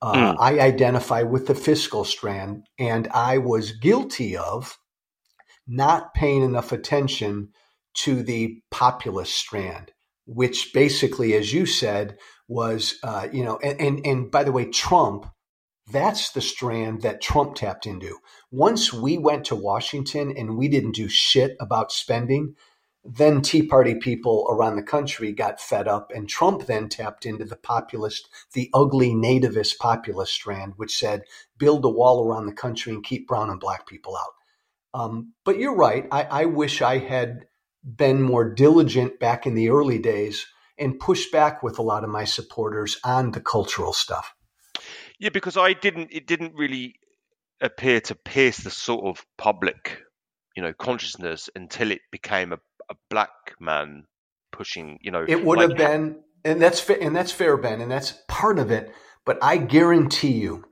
Uh, 0.00 0.14
mm. 0.14 0.36
I 0.38 0.60
identify 0.60 1.22
with 1.22 1.46
the 1.46 1.54
fiscal 1.54 2.04
strand, 2.04 2.66
and 2.78 3.08
I 3.08 3.38
was 3.38 3.72
guilty 3.72 4.36
of 4.36 4.78
not 5.66 6.14
paying 6.14 6.42
enough 6.42 6.70
attention 6.70 7.48
to 7.94 8.22
the 8.22 8.60
populist 8.70 9.34
strand, 9.34 9.90
which 10.26 10.72
basically, 10.74 11.34
as 11.34 11.52
you 11.52 11.66
said, 11.66 12.18
was, 12.48 12.98
uh, 13.02 13.28
you 13.32 13.44
know, 13.44 13.58
and, 13.62 13.80
and, 13.80 14.06
and 14.06 14.30
by 14.30 14.44
the 14.44 14.52
way, 14.52 14.66
Trump, 14.66 15.26
that's 15.90 16.32
the 16.32 16.40
strand 16.40 17.02
that 17.02 17.22
Trump 17.22 17.54
tapped 17.54 17.86
into. 17.86 18.18
Once 18.50 18.92
we 18.92 19.16
went 19.18 19.44
to 19.46 19.54
Washington 19.54 20.34
and 20.36 20.56
we 20.56 20.68
didn't 20.68 20.96
do 20.96 21.08
shit 21.08 21.56
about 21.60 21.92
spending, 21.92 22.56
then 23.04 23.40
Tea 23.40 23.62
Party 23.62 23.94
people 23.94 24.48
around 24.50 24.74
the 24.74 24.82
country 24.82 25.32
got 25.32 25.60
fed 25.60 25.86
up, 25.86 26.10
and 26.12 26.28
Trump 26.28 26.66
then 26.66 26.88
tapped 26.88 27.24
into 27.24 27.44
the 27.44 27.54
populist, 27.56 28.28
the 28.52 28.68
ugly 28.74 29.14
nativist 29.14 29.78
populist 29.78 30.32
strand, 30.32 30.72
which 30.76 30.98
said, 30.98 31.22
build 31.56 31.84
a 31.84 31.88
wall 31.88 32.26
around 32.26 32.46
the 32.46 32.52
country 32.52 32.92
and 32.92 33.04
keep 33.04 33.28
brown 33.28 33.48
and 33.48 33.60
black 33.60 33.86
people 33.86 34.16
out. 34.16 35.00
Um, 35.00 35.34
but 35.44 35.58
you're 35.58 35.76
right. 35.76 36.06
I, 36.10 36.22
I 36.24 36.44
wish 36.46 36.82
I 36.82 36.98
had 36.98 37.46
been 37.86 38.20
more 38.20 38.52
diligent 38.52 39.20
back 39.20 39.46
in 39.46 39.54
the 39.54 39.70
early 39.70 39.98
days 39.98 40.46
and 40.78 40.98
pushed 40.98 41.32
back 41.32 41.62
with 41.62 41.78
a 41.78 41.82
lot 41.82 42.04
of 42.04 42.10
my 42.10 42.24
supporters 42.24 42.98
on 43.04 43.30
the 43.30 43.40
cultural 43.40 43.92
stuff. 43.92 44.34
Yeah, 45.18 45.30
because 45.30 45.56
I 45.56 45.72
didn't, 45.72 46.10
it 46.12 46.26
didn't 46.26 46.54
really 46.54 46.96
appear 47.60 48.00
to 48.02 48.14
pierce 48.14 48.58
the 48.58 48.70
sort 48.70 49.06
of 49.06 49.24
public 49.38 50.02
you 50.54 50.62
know 50.62 50.74
consciousness 50.74 51.48
until 51.54 51.90
it 51.90 52.00
became 52.10 52.52
a 52.52 52.58
a 52.88 52.94
black 53.10 53.54
man 53.60 54.04
pushing, 54.52 54.98
you 55.02 55.10
know, 55.10 55.24
it 55.26 55.44
would 55.44 55.58
like, 55.58 55.70
have 55.70 55.76
been, 55.76 56.20
and 56.44 56.60
that's 56.60 56.80
fa- 56.80 57.00
and 57.00 57.14
that's 57.14 57.32
fair, 57.32 57.56
Ben, 57.56 57.80
and 57.80 57.90
that's 57.90 58.22
part 58.28 58.58
of 58.58 58.70
it. 58.70 58.92
But 59.24 59.38
I 59.42 59.56
guarantee 59.56 60.32
you, 60.32 60.64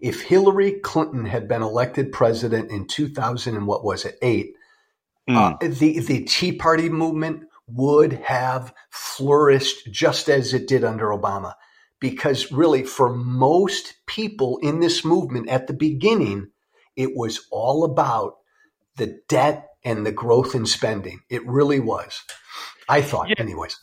if 0.00 0.22
Hillary 0.22 0.72
Clinton 0.72 1.24
had 1.26 1.48
been 1.48 1.62
elected 1.62 2.12
president 2.12 2.70
in 2.70 2.86
2000 2.86 3.56
and 3.56 3.66
what 3.66 3.84
was 3.84 4.04
it, 4.04 4.18
eight, 4.22 4.54
mm. 5.28 5.36
uh, 5.36 5.56
the 5.60 6.00
the 6.00 6.24
Tea 6.24 6.52
Party 6.52 6.88
movement 6.88 7.44
would 7.66 8.14
have 8.14 8.72
flourished 8.90 9.92
just 9.92 10.28
as 10.28 10.54
it 10.54 10.66
did 10.66 10.84
under 10.84 11.06
Obama. 11.08 11.54
Because 12.00 12.52
really, 12.52 12.84
for 12.84 13.12
most 13.12 13.94
people 14.06 14.58
in 14.62 14.78
this 14.78 15.04
movement 15.04 15.48
at 15.48 15.66
the 15.66 15.72
beginning, 15.74 16.50
it 16.94 17.16
was 17.16 17.46
all 17.50 17.84
about 17.84 18.36
the 18.96 19.20
debt 19.28 19.70
and 19.84 20.06
the 20.06 20.12
growth 20.12 20.54
in 20.54 20.64
spending. 20.64 21.20
It 21.28 21.44
really 21.44 21.80
was. 21.80 22.22
I 22.88 23.02
thought, 23.02 23.30
yeah. 23.30 23.34
anyways. 23.38 23.76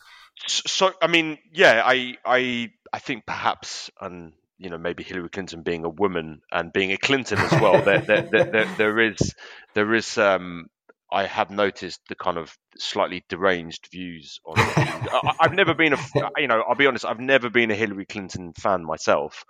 So, 0.46 0.92
I 1.02 1.08
mean, 1.08 1.38
yeah, 1.52 1.82
I, 1.84 2.16
I, 2.24 2.70
I 2.92 2.98
think 2.98 3.26
perhaps, 3.26 3.90
and 4.00 4.32
you 4.58 4.70
know, 4.70 4.78
maybe 4.78 5.02
Hillary 5.02 5.28
Clinton 5.28 5.62
being 5.62 5.84
a 5.84 5.90
woman 5.90 6.40
and 6.50 6.72
being 6.72 6.92
a 6.92 6.96
Clinton 6.96 7.38
as 7.38 7.52
well, 7.60 7.82
there, 7.82 8.00
there, 8.00 8.22
there, 8.22 8.74
there 8.78 9.00
is, 9.00 9.34
there 9.74 9.92
is, 9.94 10.16
um, 10.16 10.68
I 11.10 11.26
have 11.26 11.50
noticed 11.50 12.00
the 12.08 12.16
kind 12.16 12.36
of 12.36 12.56
slightly 12.76 13.24
deranged 13.28 13.88
views 13.92 14.40
on. 14.46 14.54
I, 14.58 15.36
have 15.40 15.54
never 15.54 15.74
been 15.74 15.92
a, 15.92 15.98
you 16.36 16.48
know, 16.48 16.62
I'll 16.68 16.74
be 16.74 16.86
honest, 16.86 17.04
I've 17.04 17.20
never 17.20 17.48
been 17.48 17.70
a 17.70 17.74
Hillary 17.74 18.06
Clinton 18.06 18.52
fan 18.54 18.84
myself, 18.84 19.44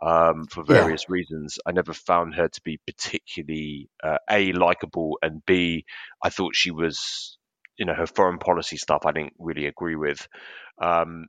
um, 0.00 0.46
for 0.46 0.64
various 0.64 1.04
yeah. 1.08 1.12
reasons. 1.12 1.58
I 1.66 1.72
never 1.72 1.92
found 1.92 2.34
her 2.34 2.48
to 2.48 2.60
be 2.62 2.78
particularly 2.86 3.88
uh, 4.02 4.18
a 4.30 4.52
likable, 4.52 5.18
and 5.22 5.44
b 5.46 5.84
I 6.22 6.30
thought 6.30 6.56
she 6.56 6.70
was, 6.70 7.38
you 7.76 7.86
know, 7.86 7.94
her 7.94 8.06
foreign 8.06 8.38
policy 8.38 8.76
stuff 8.76 9.02
I 9.04 9.12
didn't 9.12 9.34
really 9.38 9.66
agree 9.66 9.96
with. 9.96 10.26
Um, 10.80 11.26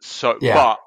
so, 0.00 0.38
yeah. 0.40 0.54
but 0.54 0.78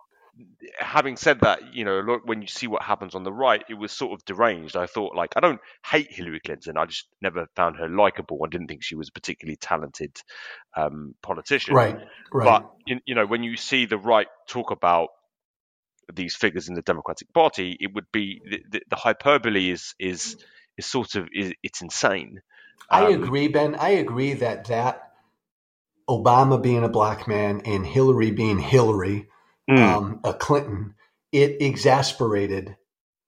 having 0.79 1.17
said 1.17 1.41
that, 1.41 1.73
you 1.73 1.85
know, 1.85 1.99
look, 1.99 2.21
when 2.25 2.41
you 2.41 2.47
see 2.47 2.67
what 2.67 2.81
happens 2.81 3.15
on 3.15 3.23
the 3.23 3.31
right, 3.31 3.63
it 3.69 3.73
was 3.73 3.91
sort 3.91 4.13
of 4.13 4.25
deranged. 4.25 4.75
I 4.75 4.85
thought, 4.85 5.15
like, 5.15 5.33
I 5.35 5.39
don't 5.39 5.59
hate 5.85 6.11
Hillary 6.11 6.39
Clinton. 6.39 6.77
I 6.77 6.85
just 6.85 7.07
never 7.21 7.47
found 7.55 7.77
her 7.77 7.89
likable. 7.89 8.39
I 8.43 8.49
didn't 8.49 8.67
think 8.67 8.83
she 8.83 8.95
was 8.95 9.09
a 9.09 9.11
particularly 9.11 9.57
talented 9.57 10.17
um, 10.75 11.15
politician. 11.21 11.73
Right, 11.73 11.97
right. 12.31 12.45
But 12.45 12.71
you 13.05 13.15
know, 13.15 13.25
when 13.25 13.43
you 13.43 13.57
see 13.57 13.85
the 13.85 13.97
right 13.97 14.27
talk 14.47 14.71
about 14.71 15.09
these 16.13 16.35
figures 16.35 16.69
in 16.69 16.75
the 16.75 16.81
Democratic 16.81 17.31
Party, 17.33 17.77
it 17.79 17.93
would 17.93 18.11
be 18.11 18.41
the, 18.49 18.63
the, 18.71 18.81
the 18.89 18.95
hyperbole 18.95 19.69
is 19.69 19.93
is 19.99 20.37
is 20.77 20.85
sort 20.85 21.15
of 21.15 21.27
is, 21.33 21.53
it's 21.61 21.81
insane. 21.81 22.41
Um, 22.89 23.05
I 23.05 23.09
agree, 23.09 23.47
Ben. 23.47 23.75
I 23.75 23.89
agree 23.89 24.33
that 24.33 24.65
that 24.65 25.11
Obama 26.09 26.61
being 26.61 26.83
a 26.83 26.89
black 26.89 27.27
man 27.27 27.61
and 27.65 27.85
Hillary 27.85 28.31
being 28.31 28.57
Hillary, 28.57 29.27
mm. 29.69 29.77
um, 29.77 30.19
a 30.23 30.33
Clinton, 30.33 30.95
it 31.31 31.61
exasperated 31.61 32.75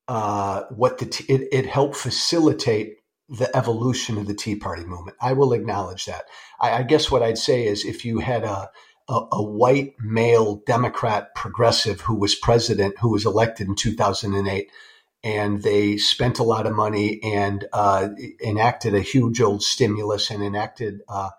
uh, 0.08 0.63
what 0.69 0.97
the 0.97 1.06
t- 1.06 1.32
it, 1.32 1.47
it 1.51 1.65
helped 1.65 1.95
facilitate 1.95 2.97
the 3.30 3.56
evolution 3.56 4.17
of 4.17 4.27
the 4.27 4.34
Tea 4.34 4.56
Party 4.56 4.84
movement. 4.84 5.15
I 5.21 5.34
will 5.34 5.54
acknowledge 5.54 6.06
that. 6.06 6.25
I, 6.60 6.80
I 6.80 6.84
guess 6.84 7.10
what 7.10 7.23
I'd 7.23 7.38
say 7.38 7.65
is 7.65 7.86
if 7.86 8.04
you 8.04 8.19
had 8.19 8.43
a 8.43 8.69
a, 9.12 9.27
a, 9.34 9.43
white 9.43 9.95
male 9.99 10.63
Democrat 10.65 11.36
progressive 11.36 12.01
who 12.01 12.15
was 12.15 12.36
president, 12.36 12.97
who 12.99 13.12
was 13.12 13.25
elected 13.25 13.67
in 13.67 13.75
2008. 13.75 14.69
And 15.23 15.62
they 15.62 15.97
spent 15.97 16.39
a 16.39 16.43
lot 16.43 16.65
of 16.65 16.73
money 16.73 17.21
and 17.21 17.67
uh, 17.73 18.10
enacted 18.43 18.95
a 18.95 19.01
huge 19.01 19.39
old 19.39 19.62
stimulus 19.62 20.32
and 20.32 20.41
enacted 20.41 21.01
uh, 21.08 21.30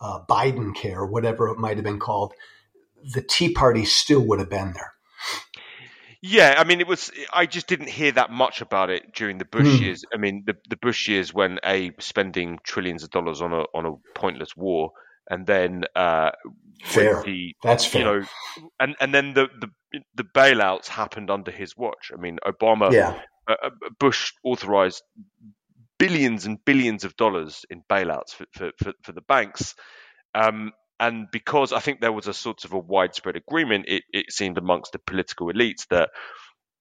uh, 0.00 0.20
Biden 0.28 0.74
care, 0.74 1.06
whatever 1.06 1.48
it 1.48 1.58
might 1.58 1.76
have 1.76 1.84
been 1.84 2.00
called. 2.00 2.34
The 3.14 3.22
Tea 3.22 3.52
Party 3.52 3.84
still 3.84 4.20
would 4.26 4.40
have 4.40 4.50
been 4.50 4.72
there. 4.72 4.92
Yeah, 6.22 6.56
I 6.58 6.64
mean, 6.64 6.80
it 6.80 6.86
was. 6.86 7.10
I 7.32 7.46
just 7.46 7.66
didn't 7.66 7.88
hear 7.88 8.12
that 8.12 8.30
much 8.30 8.60
about 8.60 8.90
it 8.90 9.14
during 9.14 9.38
the 9.38 9.46
Bush 9.46 9.66
mm. 9.66 9.80
years. 9.80 10.04
I 10.12 10.18
mean, 10.18 10.44
the 10.46 10.54
the 10.68 10.76
Bush 10.76 11.08
years 11.08 11.32
when 11.32 11.58
a 11.64 11.92
spending 11.98 12.58
trillions 12.62 13.02
of 13.02 13.10
dollars 13.10 13.40
on 13.40 13.54
a 13.54 13.64
on 13.74 13.86
a 13.86 13.92
pointless 14.14 14.54
war, 14.54 14.92
and 15.30 15.46
then 15.46 15.84
uh, 15.96 16.30
fair. 16.82 17.22
The, 17.22 17.54
That's 17.62 17.86
fair. 17.86 18.00
You 18.00 18.20
know, 18.20 18.26
and 18.78 18.96
and 19.00 19.14
then 19.14 19.32
the, 19.32 19.48
the 19.60 20.00
the 20.14 20.24
bailouts 20.24 20.88
happened 20.88 21.30
under 21.30 21.50
his 21.50 21.74
watch. 21.74 22.10
I 22.12 22.20
mean, 22.20 22.38
Obama, 22.46 22.92
yeah. 22.92 23.18
Uh, 23.48 23.54
uh 23.62 23.70
Bush 23.98 24.32
authorized 24.44 25.02
billions 25.98 26.44
and 26.44 26.62
billions 26.66 27.04
of 27.04 27.16
dollars 27.16 27.64
in 27.70 27.82
bailouts 27.88 28.32
for 28.32 28.44
for, 28.52 28.72
for, 28.76 28.92
for 29.02 29.12
the 29.12 29.22
banks. 29.22 29.74
Um, 30.34 30.72
and 31.00 31.28
because 31.32 31.72
I 31.72 31.80
think 31.80 32.00
there 32.00 32.12
was 32.12 32.28
a 32.28 32.34
sort 32.34 32.64
of 32.64 32.74
a 32.74 32.78
widespread 32.78 33.34
agreement, 33.34 33.86
it, 33.88 34.04
it 34.12 34.30
seemed 34.30 34.58
amongst 34.58 34.92
the 34.92 34.98
political 34.98 35.48
elites 35.48 35.88
that 35.88 36.10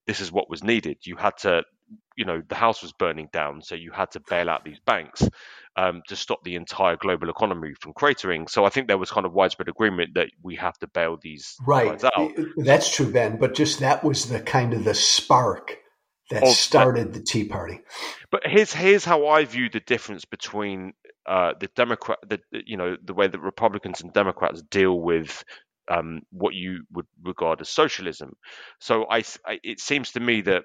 this 0.05 0.19
is 0.19 0.31
what 0.31 0.49
was 0.49 0.61
needed. 0.61 0.97
You 1.03 1.15
had 1.15 1.37
to, 1.39 1.63
you 2.17 2.25
know, 2.25 2.41
the 2.47 2.55
house 2.55 2.81
was 2.81 2.91
burning 2.91 3.29
down, 3.31 3.61
so 3.61 3.75
you 3.75 3.91
had 3.91 4.11
to 4.11 4.21
bail 4.29 4.49
out 4.49 4.65
these 4.65 4.79
banks 4.85 5.23
um, 5.77 6.01
to 6.09 6.17
stop 6.17 6.43
the 6.43 6.55
entire 6.55 6.97
global 6.97 7.29
economy 7.29 7.73
from 7.79 7.93
cratering. 7.93 8.49
So 8.49 8.65
I 8.65 8.69
think 8.69 8.87
there 8.87 8.97
was 8.97 9.09
kind 9.09 9.25
of 9.25 9.31
widespread 9.31 9.69
agreement 9.69 10.15
that 10.15 10.27
we 10.43 10.57
have 10.57 10.77
to 10.79 10.87
bail 10.87 11.17
these 11.21 11.55
right. 11.65 12.03
out. 12.03 12.31
That's 12.57 12.93
true, 12.93 13.11
Ben. 13.11 13.37
But 13.37 13.55
just 13.55 13.79
that 13.79 14.03
was 14.03 14.27
the 14.27 14.41
kind 14.41 14.73
of 14.73 14.83
the 14.83 14.95
spark 14.95 15.77
that 16.29 16.45
started 16.47 17.13
the 17.13 17.21
Tea 17.21 17.45
Party. 17.45 17.79
But 18.31 18.41
here's 18.45 18.73
here's 18.73 19.05
how 19.05 19.27
I 19.27 19.45
view 19.45 19.69
the 19.69 19.79
difference 19.79 20.25
between 20.25 20.93
uh, 21.29 21.53
the 21.59 21.69
Democrat, 21.75 22.17
the 22.27 22.39
you 22.65 22.75
know 22.75 22.97
the 23.03 23.13
way 23.13 23.27
that 23.27 23.39
Republicans 23.39 24.01
and 24.01 24.11
Democrats 24.11 24.63
deal 24.63 24.99
with 24.99 25.43
um, 25.87 26.21
what 26.31 26.55
you 26.55 26.83
would 26.91 27.05
regard 27.23 27.61
as 27.61 27.69
socialism. 27.69 28.33
So 28.79 29.05
I, 29.07 29.19
I, 29.45 29.59
it 29.63 29.79
seems 29.79 30.11
to 30.13 30.19
me 30.19 30.41
that 30.41 30.63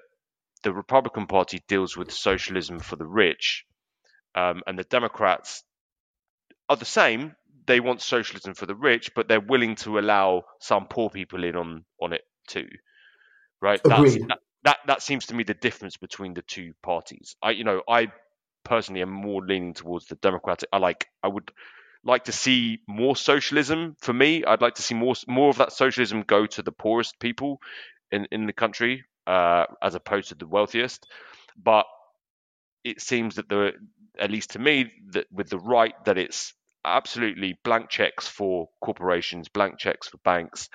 the 0.63 0.73
Republican 0.73 1.27
Party 1.27 1.61
deals 1.67 1.95
with 1.95 2.11
socialism 2.11 2.79
for 2.79 2.95
the 2.95 3.05
rich, 3.05 3.63
um, 4.33 4.63
and 4.65 4.77
the 4.77 4.85
Democrats 4.85 5.63
are 6.67 6.77
the 6.77 6.83
same. 6.85 7.35
They 7.67 7.79
want 7.79 8.01
socialism 8.01 8.55
for 8.55 8.65
the 8.65 8.75
rich, 8.75 9.11
but 9.15 9.27
they're 9.27 9.39
willing 9.39 9.75
to 9.77 9.99
allow 9.99 10.45
some 10.59 10.87
poor 10.87 11.11
people 11.11 11.43
in 11.43 11.55
on 11.55 11.85
on 12.01 12.11
it 12.11 12.23
too. 12.47 12.67
Right? 13.61 13.79
Agreed. 13.85 14.13
That's, 14.13 14.27
that, 14.27 14.39
that 14.63 14.77
that 14.87 15.01
seems 15.03 15.27
to 15.27 15.35
me 15.35 15.43
the 15.43 15.53
difference 15.53 15.97
between 15.97 16.33
the 16.33 16.41
two 16.41 16.73
parties. 16.81 17.35
I 17.43 17.51
you 17.51 17.63
know 17.63 17.83
I 17.87 18.07
personally 18.65 19.01
am 19.01 19.11
more 19.11 19.45
leaning 19.45 19.73
towards 19.73 20.07
the 20.07 20.15
Democratic. 20.15 20.67
I 20.73 20.77
like 20.77 21.07
I 21.23 21.29
would 21.29 21.51
like 22.03 22.25
to 22.25 22.31
see 22.31 22.79
more 22.87 23.15
socialism 23.15 23.95
for 24.01 24.13
me. 24.13 24.43
I'd 24.43 24.61
like 24.61 24.75
to 24.75 24.81
see 24.81 24.95
more 24.95 25.15
more 25.27 25.49
of 25.49 25.57
that 25.57 25.71
socialism 25.71 26.23
go 26.23 26.45
to 26.45 26.61
the 26.61 26.71
poorest 26.71 27.19
people 27.19 27.59
in 28.11 28.27
in 28.31 28.45
the 28.45 28.53
country 28.53 29.05
uh, 29.27 29.65
as 29.81 29.95
opposed 29.95 30.29
to 30.29 30.35
the 30.35 30.47
wealthiest. 30.47 31.07
But 31.55 31.85
it 32.83 33.01
seems 33.01 33.35
that 33.35 33.49
the 33.49 33.73
at 34.19 34.31
least 34.31 34.51
to 34.51 34.59
me 34.59 34.91
that 35.11 35.27
with 35.31 35.49
the 35.49 35.59
right 35.59 35.93
that 36.05 36.17
it's 36.17 36.53
absolutely 36.85 37.57
blank 37.63 37.89
checks 37.89 38.27
for 38.27 38.69
corporations, 38.83 39.49
blank 39.49 39.79
checks 39.79 40.07
for 40.07 40.17
banks. 40.23 40.69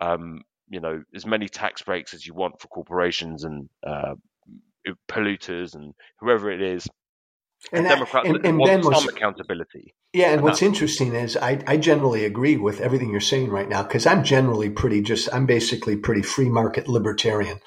Um, 0.00 0.42
you 0.68 0.80
know, 0.80 1.02
as 1.14 1.26
many 1.26 1.48
tax 1.48 1.82
breaks 1.82 2.14
as 2.14 2.26
you 2.26 2.34
want 2.34 2.60
for 2.60 2.68
corporations 2.68 3.44
and 3.44 3.68
uh, 3.86 4.14
polluters 5.08 5.74
and 5.74 5.94
whoever 6.20 6.50
it 6.50 6.60
is. 6.60 6.88
And, 7.72 7.86
and 7.86 7.88
Democrats 7.88 8.28
and, 8.28 8.46
and 8.46 8.58
want 8.58 8.84
some 8.84 9.08
accountability. 9.08 9.94
Yeah, 10.12 10.32
and, 10.32 10.42
what's 10.42 10.62
interesting 10.62 11.14
is 11.14 11.36
I, 11.36 11.62
I 11.66 11.76
generally 11.76 12.24
agree 12.24 12.56
with 12.56 12.80
everything 12.80 13.10
you're 13.10 13.20
saying 13.20 13.50
right 13.50 13.68
now 13.68 13.82
because 13.82 14.06
I'm 14.06 14.22
generally 14.22 14.70
pretty 14.70 15.02
just 15.02 15.28
I'm 15.32 15.46
basically 15.46 15.96
pretty 15.96 16.22
free 16.22 16.48
market 16.48 16.88
libertarian. 16.88 17.58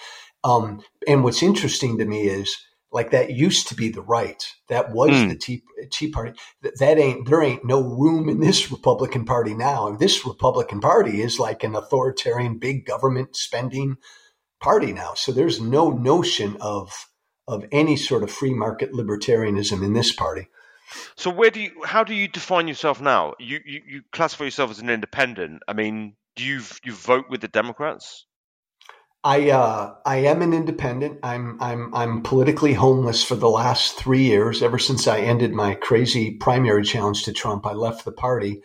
Um, 0.43 0.81
and 1.07 1.23
what's 1.23 1.43
interesting 1.43 1.97
to 1.97 2.05
me 2.05 2.27
is 2.27 2.57
like 2.91 3.11
that 3.11 3.31
used 3.31 3.67
to 3.67 3.75
be 3.75 3.89
the 3.89 4.01
right. 4.01 4.43
That 4.69 4.91
was 4.91 5.11
mm. 5.11 5.29
the 5.29 5.35
Tea, 5.35 5.63
Tea 5.91 6.09
Party. 6.09 6.37
That, 6.61 6.79
that, 6.79 6.97
ain't 6.97 7.27
there 7.27 7.43
ain't 7.43 7.65
no 7.65 7.81
room 7.81 8.29
in 8.29 8.39
this 8.39 8.71
Republican 8.71 9.25
Party 9.25 9.53
now. 9.53 9.87
And 9.87 9.99
this 9.99 10.25
Republican 10.25 10.79
Party 10.79 11.21
is 11.21 11.39
like 11.39 11.63
an 11.63 11.75
authoritarian, 11.75 12.57
big 12.57 12.85
government 12.85 13.35
spending 13.35 13.97
party 14.59 14.91
now. 14.91 15.13
So 15.15 15.31
there's 15.31 15.61
no 15.61 15.91
notion 15.91 16.57
of 16.61 16.91
of 17.49 17.65
any 17.71 17.95
sort 17.95 18.23
of 18.23 18.31
free 18.31 18.53
market 18.53 18.93
libertarianism 18.93 19.83
in 19.83 19.93
this 19.93 20.13
party. 20.13 20.47
So 21.15 21.29
where 21.29 21.49
do 21.49 21.59
you 21.59 21.71
how 21.83 22.03
do 22.03 22.13
you 22.13 22.27
define 22.27 22.67
yourself 22.67 23.01
now? 23.01 23.33
You 23.39 23.59
you, 23.65 23.81
you 23.87 24.01
classify 24.11 24.45
yourself 24.45 24.71
as 24.71 24.79
an 24.79 24.89
independent. 24.89 25.63
I 25.67 25.73
mean, 25.73 26.15
do 26.35 26.43
you 26.43 26.61
you 26.83 26.93
vote 26.93 27.25
with 27.29 27.41
the 27.41 27.47
Democrats? 27.47 28.25
I 29.23 29.49
uh, 29.49 29.95
I 30.05 30.17
am 30.17 30.41
an 30.41 30.53
independent. 30.53 31.19
I'm 31.23 31.57
I'm 31.61 31.93
I'm 31.93 32.21
politically 32.21 32.73
homeless 32.73 33.23
for 33.23 33.35
the 33.35 33.49
last 33.49 33.97
three 33.97 34.23
years. 34.23 34.63
Ever 34.63 34.79
since 34.79 35.07
I 35.07 35.19
ended 35.19 35.51
my 35.51 35.75
crazy 35.75 36.31
primary 36.31 36.83
challenge 36.83 37.23
to 37.23 37.33
Trump, 37.33 37.65
I 37.65 37.73
left 37.73 38.05
the 38.05 38.13
party. 38.13 38.61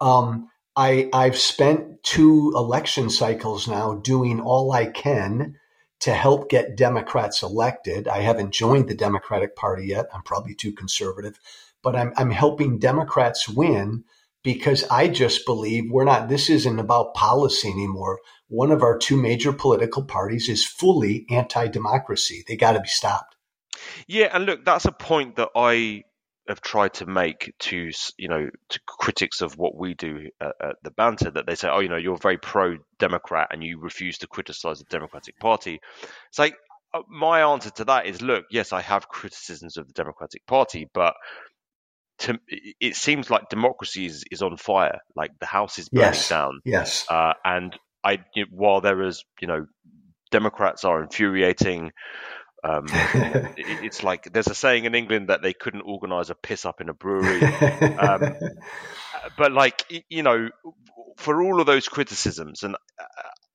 Um, 0.00 0.48
I 0.76 1.08
I've 1.12 1.38
spent 1.38 2.04
two 2.04 2.52
election 2.54 3.10
cycles 3.10 3.66
now 3.66 3.94
doing 3.96 4.40
all 4.40 4.70
I 4.72 4.86
can 4.86 5.56
to 6.00 6.12
help 6.12 6.50
get 6.50 6.76
Democrats 6.76 7.42
elected. 7.42 8.08
I 8.08 8.18
haven't 8.18 8.52
joined 8.52 8.88
the 8.88 8.94
Democratic 8.94 9.56
Party 9.56 9.86
yet. 9.86 10.06
I'm 10.12 10.22
probably 10.22 10.54
too 10.54 10.72
conservative, 10.72 11.38
but 11.82 11.96
I'm 11.96 12.12
I'm 12.16 12.30
helping 12.30 12.78
Democrats 12.78 13.48
win 13.48 14.04
because 14.42 14.84
I 14.90 15.08
just 15.08 15.46
believe 15.46 15.90
we're 15.90 16.04
not. 16.04 16.28
This 16.28 16.50
isn't 16.50 16.78
about 16.78 17.14
policy 17.14 17.68
anymore 17.70 18.18
one 18.48 18.70
of 18.70 18.82
our 18.82 18.96
two 18.96 19.16
major 19.16 19.52
political 19.52 20.04
parties 20.04 20.48
is 20.48 20.64
fully 20.64 21.26
anti 21.30 21.66
democracy. 21.68 22.44
They 22.46 22.56
got 22.56 22.72
to 22.72 22.80
be 22.80 22.88
stopped. 22.88 23.36
Yeah, 24.06 24.30
and 24.32 24.46
look, 24.46 24.64
that's 24.64 24.84
a 24.84 24.92
point 24.92 25.36
that 25.36 25.50
I 25.54 26.04
have 26.48 26.60
tried 26.60 26.94
to 26.94 27.06
make 27.06 27.52
to 27.58 27.90
you 28.16 28.28
know 28.28 28.48
to 28.68 28.80
critics 28.86 29.40
of 29.40 29.56
what 29.56 29.76
we 29.76 29.94
do 29.94 30.28
at, 30.40 30.54
at, 30.62 30.76
the 30.82 30.90
banter 30.90 31.30
that 31.30 31.46
they 31.46 31.54
say 31.54 31.68
oh 31.68 31.80
you 31.80 31.88
know 31.88 31.96
you're 31.96 32.16
very 32.16 32.38
pro 32.38 32.76
democrat 32.98 33.48
and 33.50 33.62
you 33.62 33.80
refuse 33.80 34.18
to 34.18 34.26
criticize 34.26 34.78
the 34.78 34.84
democratic 34.84 35.38
party 35.38 35.80
it's 36.28 36.38
like 36.38 36.56
uh, 36.94 37.00
my 37.08 37.40
answer 37.40 37.70
to 37.70 37.84
that 37.84 38.06
is 38.06 38.22
look 38.22 38.44
yes 38.50 38.72
i 38.72 38.80
have 38.80 39.08
criticisms 39.08 39.76
of 39.76 39.86
the 39.86 39.92
democratic 39.92 40.46
party 40.46 40.88
but 40.92 41.14
to, 42.18 42.38
it 42.48 42.96
seems 42.96 43.28
like 43.28 43.50
democracy 43.50 44.06
is, 44.06 44.24
is 44.30 44.40
on 44.40 44.56
fire 44.56 45.00
like 45.14 45.32
the 45.38 45.46
house 45.46 45.78
is 45.78 45.90
burning 45.90 46.06
yes. 46.06 46.28
down 46.30 46.60
yes 46.64 47.04
uh, 47.10 47.34
and 47.44 47.76
I 48.06 48.24
while 48.50 48.80
there 48.80 49.02
is 49.02 49.24
you 49.40 49.48
know 49.48 49.66
Democrats 50.30 50.84
are 50.84 51.02
infuriating. 51.02 51.92
Um, 52.66 52.86
it, 52.90 53.84
it's 53.84 54.02
like 54.02 54.32
there's 54.32 54.48
a 54.48 54.54
saying 54.54 54.84
in 54.84 54.94
England 54.94 55.28
that 55.28 55.42
they 55.42 55.52
couldn't 55.52 55.82
organise 55.82 56.30
a 56.30 56.34
piss 56.34 56.64
up 56.64 56.80
in 56.80 56.88
a 56.88 56.94
brewery, 56.94 57.42
um, 57.44 58.34
but 59.38 59.52
like 59.52 60.04
you 60.08 60.22
know, 60.22 60.48
for 61.16 61.42
all 61.42 61.60
of 61.60 61.66
those 61.66 61.88
criticisms, 61.88 62.62
and 62.62 62.74
uh, 62.74 63.04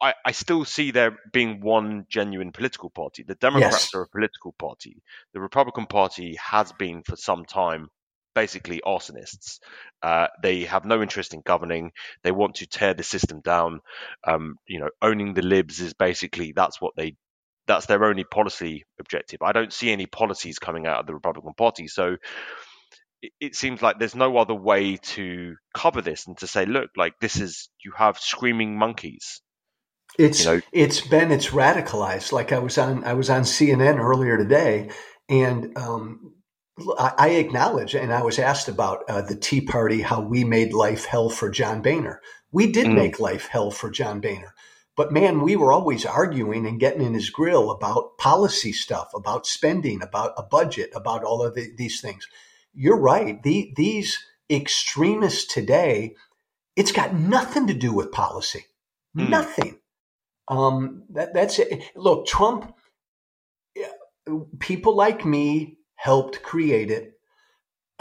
I, 0.02 0.14
I, 0.26 0.32
still 0.32 0.66
see 0.66 0.92
there 0.92 1.18
being 1.34 1.62
one 1.62 2.06
genuine 2.10 2.52
political 2.52 2.90
party. 2.90 3.24
The 3.24 3.36
Democrats 3.36 3.90
yes. 3.94 3.96
are 3.96 4.04
a 4.04 4.08
political 4.08 4.54
party. 4.54 5.02
The 5.34 5.42
Republican 5.42 5.88
Party 5.88 6.38
has 6.44 6.72
been 6.72 7.04
for 7.04 7.16
some 7.16 7.46
time 7.46 7.90
basically 8.34 8.82
arsonists. 8.86 9.60
Uh, 10.02 10.28
they 10.42 10.64
have 10.64 10.86
no 10.86 11.02
interest 11.02 11.34
in 11.34 11.42
governing. 11.46 11.92
They 12.24 12.32
want 12.32 12.56
to 12.56 12.66
tear 12.66 12.94
the 12.94 13.04
system 13.04 13.42
down. 13.42 13.82
Um, 14.26 14.56
you 14.66 14.80
know, 14.80 14.90
owning 15.02 15.34
the 15.34 15.42
libs 15.42 15.82
is 15.82 15.94
basically 15.94 16.54
that's 16.56 16.80
what 16.80 16.94
they 16.96 17.16
that's 17.68 17.86
their 17.86 18.04
only 18.04 18.24
policy 18.24 18.84
objective. 19.00 19.42
I 19.42 19.52
don't 19.52 19.74
see 19.74 19.92
any 19.92 20.06
policies 20.06 20.60
coming 20.60 20.88
out 20.88 21.00
of 21.00 21.08
the 21.08 21.14
Republican 21.14 21.54
Party, 21.54 21.88
so 21.88 22.18
it, 23.22 23.32
it 23.40 23.56
seems 23.56 23.82
like 23.82 24.00
there's 24.00 24.16
no 24.16 24.38
other 24.38 24.56
way 24.56 24.98
to 24.98 25.56
cover 25.74 26.02
this 26.02 26.28
and 26.28 26.38
to 26.40 26.48
say, 26.48 26.66
look, 26.66 26.90
like 26.98 27.14
this 27.22 27.40
is 27.40 27.70
you 27.84 27.92
have 27.96 28.18
screaming 28.18 28.78
monkeys. 28.78 29.42
It's 30.20 30.44
you 30.44 30.52
know, 30.52 30.62
it's 30.74 31.02
been 31.02 31.32
it's 31.32 31.48
radicalized. 31.48 32.32
Like 32.32 32.52
I 32.52 32.60
was 32.60 32.78
on 32.78 33.04
I 33.04 33.14
was 33.14 33.30
on 33.30 33.44
CNN 33.44 33.98
earlier 33.98 34.38
today, 34.38 34.90
and 35.30 35.78
um, 35.78 36.34
I 36.98 37.30
acknowledge, 37.32 37.96
and 37.96 38.14
I 38.14 38.22
was 38.24 38.40
asked 38.40 38.68
about 38.68 39.04
uh, 39.08 39.22
the 39.22 39.36
Tea 39.36 39.62
Party, 39.62 40.02
how 40.02 40.22
we 40.22 40.44
made 40.44 40.74
life 40.74 41.06
hell 41.06 41.30
for 41.30 41.50
John 41.50 41.82
Boehner. 41.82 42.22
We 42.52 42.72
did 42.72 42.88
mm. 42.88 42.96
make 42.96 43.20
life 43.20 43.48
hell 43.48 43.72
for 43.72 43.90
John 43.90 44.20
Boehner. 44.20 44.54
But 44.98 45.12
man, 45.12 45.42
we 45.42 45.56
were 45.56 45.72
always 45.72 46.06
arguing 46.06 46.66
and 46.66 46.80
getting 46.80 47.02
in 47.02 47.14
his 47.14 47.30
grill 47.30 47.72
about 47.72 48.18
policy 48.18 48.74
stuff, 48.74 49.12
about 49.16 49.48
spending, 49.48 50.02
about 50.02 50.34
a 50.38 50.44
budget, 50.44 50.92
about 50.94 51.24
all 51.24 51.44
of 51.44 51.56
the, 51.56 51.72
these 51.78 52.02
things. 52.02 52.28
You're 52.74 53.00
right. 53.00 53.42
The, 53.42 53.74
these 53.76 54.20
extremists 54.50 55.52
today, 55.52 56.16
it's 56.76 56.92
got 56.92 57.14
nothing 57.14 57.68
to 57.68 57.74
do 57.74 57.94
with 57.94 58.12
policy. 58.12 58.66
Mm. 59.18 59.30
Nothing. 59.30 59.80
Um, 60.48 61.04
that, 61.12 61.34
that's 61.34 61.60
it. 61.60 61.84
Look, 61.96 62.28
Trump, 62.28 62.76
people 64.60 64.96
like 64.96 65.26
me 65.26 65.78
helped 65.96 66.44
create 66.44 66.92
it. 66.92 67.14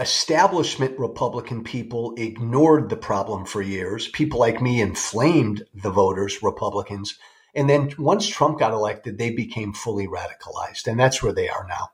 Establishment 0.00 0.98
Republican 0.98 1.62
people 1.62 2.14
ignored 2.16 2.88
the 2.88 2.96
problem 2.96 3.44
for 3.44 3.60
years. 3.60 4.08
People 4.08 4.40
like 4.40 4.62
me 4.62 4.80
inflamed 4.80 5.64
the 5.74 5.90
voters, 5.90 6.42
Republicans. 6.42 7.18
And 7.54 7.68
then 7.68 7.92
once 7.98 8.26
Trump 8.26 8.58
got 8.58 8.72
elected, 8.72 9.18
they 9.18 9.30
became 9.30 9.74
fully 9.74 10.06
radicalized. 10.06 10.86
And 10.86 10.98
that's 10.98 11.22
where 11.22 11.34
they 11.34 11.48
are 11.48 11.66
now. 11.68 11.90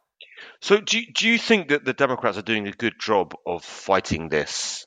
So 0.61 0.81
do 0.81 1.01
you, 1.01 1.13
do 1.13 1.29
you 1.29 1.39
think 1.39 1.69
that 1.69 1.85
the 1.85 1.93
Democrats 1.93 2.39
are 2.39 2.43
doing 2.43 2.69
a 2.69 2.73
good 2.73 2.95
job 3.01 3.35
of 3.47 3.65
fighting 3.65 4.29
this? 4.29 4.87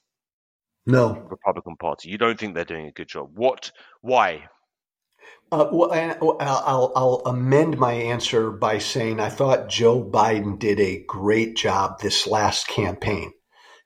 No. 0.86 1.28
Republican 1.30 1.76
Party. 1.76 2.10
You 2.10 2.18
don't 2.18 2.40
think 2.40 2.56
they're 2.56 2.66
doing 2.66 2.88
a 2.88 2.92
good 2.92 3.10
job. 3.10 3.32
What? 3.34 3.72
Why? 4.02 4.48
Uh, 5.52 5.68
well, 5.72 5.92
I'll, 6.40 6.92
I'll 6.96 7.22
amend 7.26 7.80
my 7.80 7.94
answer 7.94 8.52
by 8.52 8.78
saying 8.78 9.20
I 9.20 9.30
thought 9.30 9.70
Joe 9.70 10.04
Biden 10.04 10.60
did 10.60 10.80
a 10.80 11.04
great 11.04 11.56
job 11.56 12.00
this 12.00 12.28
last 12.28 12.68
campaign. 12.68 13.34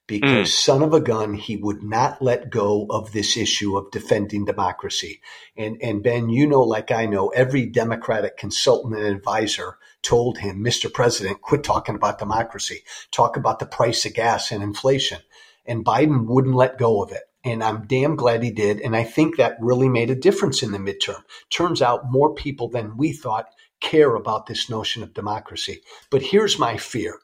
because 0.07 0.49
mm. 0.49 0.51
son 0.51 0.83
of 0.83 0.93
a 0.93 0.99
gun, 0.99 1.33
he 1.33 1.55
would 1.55 1.81
not 1.81 2.21
let 2.21 2.49
go 2.49 2.85
of 2.89 3.11
this 3.13 3.37
issue 3.37 3.77
of 3.77 3.91
defending 3.91 4.43
democracy. 4.45 5.21
And, 5.55 5.77
and 5.81 6.03
Ben, 6.03 6.29
you 6.29 6.47
know, 6.47 6.61
like 6.61 6.91
I 6.91 7.05
know, 7.05 7.29
every 7.29 7.65
Democratic 7.65 8.35
consultant 8.37 8.95
and 8.95 9.05
advisor 9.05 9.77
told 10.01 10.39
him, 10.39 10.63
Mr. 10.63 10.91
President, 10.91 11.41
quit 11.41 11.63
talking 11.63 11.95
about 11.95 12.19
democracy, 12.19 12.83
talk 13.11 13.37
about 13.37 13.59
the 13.59 13.65
price 13.65 14.05
of 14.05 14.13
gas 14.13 14.51
and 14.51 14.61
inflation. 14.61 15.19
And 15.65 15.85
Biden 15.85 16.25
wouldn't 16.25 16.55
let 16.55 16.77
go 16.77 17.01
of 17.01 17.13
it. 17.13 17.23
And 17.43 17.63
I'm 17.63 17.87
damn 17.87 18.15
glad 18.15 18.41
he 18.41 18.51
did. 18.51 18.79
And 18.79 18.95
I 18.95 19.03
think 19.03 19.35
that 19.35 19.57
really 19.59 19.89
made 19.89 20.09
a 20.09 20.15
difference 20.15 20.63
in 20.63 20.71
the 20.71 20.77
midterm. 20.77 21.21
Turns 21.49 21.81
out 21.81 22.09
more 22.11 22.33
people 22.33 22.69
than 22.69 22.97
we 22.97 23.11
thought 23.11 23.47
care 23.81 24.15
about 24.15 24.45
this 24.45 24.69
notion 24.69 25.03
of 25.03 25.13
democracy. 25.13 25.81
But 26.09 26.21
here's 26.21 26.57
my 26.57 26.77
fear 26.77 27.19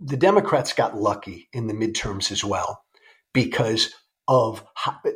the 0.00 0.16
Democrats 0.16 0.72
got 0.72 0.96
lucky 0.96 1.48
in 1.52 1.68
the 1.68 1.74
midterms 1.74 2.32
as 2.32 2.44
well 2.44 2.82
because 3.32 3.94
of 4.26 4.64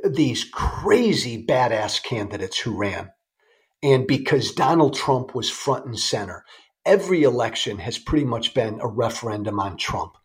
these 0.05 0.45
crazy 0.45 1.45
badass 1.45 2.03
candidates 2.03 2.59
who 2.59 2.77
ran. 2.77 3.11
And 3.83 4.07
because 4.07 4.53
Donald 4.53 4.95
Trump 4.95 5.35
was 5.35 5.51
front 5.51 5.87
and 5.87 5.99
center, 5.99 6.45
every 6.87 7.23
election 7.23 7.79
has 7.79 7.99
pretty 7.99 8.25
much 8.25 8.55
been 8.55 8.81
a 8.81 8.89
referendum 8.89 9.61
on 9.61 9.77
Trump. 9.77 10.17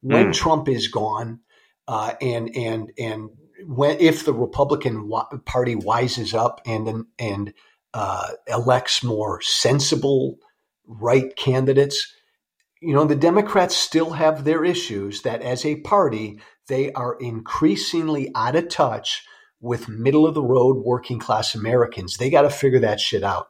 When 0.00 0.28
mm. 0.28 0.34
Trump 0.34 0.68
is 0.68 0.88
gone, 0.88 1.40
uh, 1.88 2.14
and 2.20 2.54
and 2.54 2.92
and 2.98 3.30
when 3.66 3.98
if 3.98 4.24
the 4.24 4.34
Republican 4.34 5.10
Party 5.46 5.74
wises 5.74 6.34
up 6.34 6.60
and 6.66 7.06
and 7.18 7.54
uh, 7.94 8.28
elects 8.46 9.02
more 9.02 9.40
sensible, 9.40 10.36
right 10.86 11.34
candidates, 11.34 12.12
you 12.82 12.94
know, 12.94 13.06
the 13.06 13.16
Democrats 13.16 13.74
still 13.74 14.10
have 14.10 14.44
their 14.44 14.64
issues 14.64 15.22
that 15.22 15.40
as 15.40 15.64
a 15.64 15.80
party, 15.80 16.38
they 16.68 16.92
are 16.92 17.16
increasingly 17.18 18.30
out 18.34 18.54
of 18.54 18.68
touch 18.68 19.24
with 19.58 19.88
middle 19.88 20.26
of 20.26 20.34
the 20.34 20.42
road 20.42 20.76
working 20.84 21.18
class 21.18 21.54
Americans. 21.54 22.18
They 22.18 22.28
got 22.28 22.42
to 22.42 22.50
figure 22.50 22.80
that 22.80 23.00
shit 23.00 23.24
out. 23.24 23.48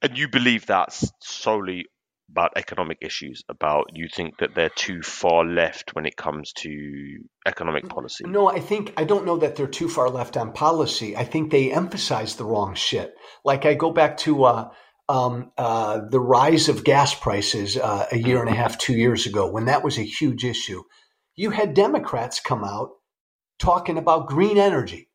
And 0.00 0.16
you 0.16 0.28
believe 0.28 0.66
that's 0.66 1.10
solely 1.20 1.86
about 2.30 2.52
economic 2.56 2.98
issues, 3.00 3.42
about 3.48 3.90
you 3.92 4.08
think 4.08 4.38
that 4.38 4.54
they're 4.54 4.70
too 4.70 5.02
far 5.02 5.44
left 5.44 5.94
when 5.94 6.06
it 6.06 6.16
comes 6.16 6.52
to 6.52 7.18
economic 7.46 7.88
policy? 7.88 8.24
No, 8.26 8.48
I 8.48 8.60
think, 8.60 8.92
I 8.96 9.04
don't 9.04 9.26
know 9.26 9.36
that 9.38 9.56
they're 9.56 9.66
too 9.66 9.88
far 9.88 10.10
left 10.10 10.36
on 10.36 10.52
policy. 10.52 11.16
I 11.16 11.24
think 11.24 11.50
they 11.50 11.72
emphasize 11.72 12.36
the 12.36 12.44
wrong 12.44 12.74
shit. 12.74 13.14
Like 13.44 13.66
I 13.66 13.74
go 13.74 13.92
back 13.92 14.16
to, 14.18 14.44
uh, 14.44 14.70
um, 15.08 15.52
uh, 15.58 16.00
the 16.10 16.20
rise 16.20 16.68
of 16.68 16.82
gas 16.82 17.14
prices 17.14 17.76
uh, 17.76 18.06
a 18.10 18.16
year 18.16 18.40
and 18.40 18.48
a 18.48 18.54
half, 18.54 18.78
two 18.78 18.94
years 18.94 19.26
ago, 19.26 19.50
when 19.50 19.66
that 19.66 19.84
was 19.84 19.98
a 19.98 20.02
huge 20.02 20.44
issue, 20.44 20.82
you 21.36 21.50
had 21.50 21.74
Democrats 21.74 22.40
come 22.40 22.64
out 22.64 22.90
talking 23.58 23.98
about 23.98 24.28
green 24.28 24.58
energy. 24.58 25.08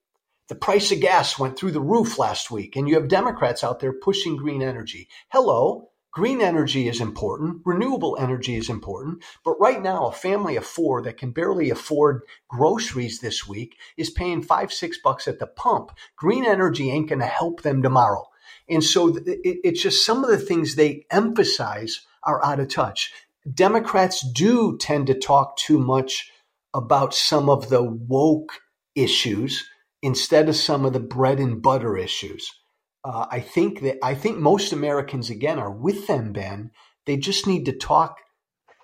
The 0.48 0.56
price 0.56 0.92
of 0.92 1.00
gas 1.00 1.38
went 1.38 1.58
through 1.58 1.72
the 1.72 1.82
roof 1.82 2.18
last 2.18 2.50
week, 2.50 2.76
and 2.76 2.88
you 2.88 2.96
have 2.96 3.08
Democrats 3.08 3.64
out 3.64 3.80
there 3.80 3.94
pushing 3.94 4.36
green 4.36 4.62
energy. 4.62 5.08
Hello, 5.32 5.89
green 6.20 6.42
energy 6.42 6.90
is 6.90 7.00
important, 7.00 7.62
renewable 7.64 8.18
energy 8.20 8.58
is 8.58 8.70
important, 8.70 9.24
but 9.46 9.58
right 9.58 9.82
now, 9.82 10.08
a 10.08 10.12
family 10.12 10.58
of 10.58 10.66
four 10.66 11.02
that 11.02 11.16
can 11.16 11.32
barely 11.32 11.70
afford 11.70 12.24
groceries 12.50 13.22
this 13.22 13.48
week 13.48 13.78
is 13.96 14.10
paying 14.10 14.42
five, 14.42 14.70
six 14.70 14.98
bucks 15.02 15.30
at 15.30 15.40
the 15.40 15.48
pump. 15.48 15.92
Green 16.18 16.46
energy 16.46 16.92
ain't 16.92 17.08
going 17.08 17.20
to 17.20 17.26
help 17.26 17.62
them 17.62 17.82
tomorrow. 17.82 18.28
And 18.68 18.84
so 18.84 19.18
it's 19.26 19.82
just 19.82 20.06
some 20.06 20.26
of 20.26 20.30
the 20.30 20.38
things 20.38 20.76
they 20.76 21.06
emphasize 21.10 22.06
are 22.24 22.44
out 22.44 22.60
of 22.60 22.68
touch. 22.68 23.14
Democrats 23.50 24.20
do 24.20 24.78
tend 24.78 25.08
to 25.08 25.18
talk 25.18 25.56
too 25.56 25.80
much 25.80 26.30
about 26.74 27.14
some 27.14 27.50
of 27.50 27.70
the 27.70 27.82
woke 27.82 28.60
issues 28.94 29.70
instead 30.02 30.50
of 30.50 30.58
some 30.58 30.84
of 30.84 30.92
the 30.92 31.00
bread 31.00 31.40
and 31.40 31.62
butter 31.62 31.96
issues. 31.96 32.59
Uh, 33.04 33.26
I 33.30 33.40
think 33.40 33.82
that 33.82 33.98
I 34.04 34.16
think 34.16 34.38
most 34.38 34.74
Americans 34.74 35.30
again 35.30 35.60
are 35.60 35.72
with 35.72 36.08
them, 36.08 36.34
Ben. 36.34 36.72
They 37.06 37.18
just 37.18 37.48
need 37.48 37.66
to 37.66 37.74
talk 37.74 38.18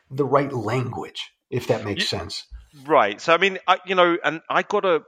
the 0.10 0.26
right 0.26 0.52
language, 0.52 1.32
if 1.50 1.68
that 1.68 1.84
makes 1.84 2.08
sense. 2.08 2.46
Right. 2.86 3.20
So 3.20 3.34
I 3.34 3.38
mean, 3.38 3.58
I, 3.68 3.80
you 3.86 3.96
know, 3.96 4.18
and 4.24 4.42
I 4.50 4.64
gotta 4.64 5.02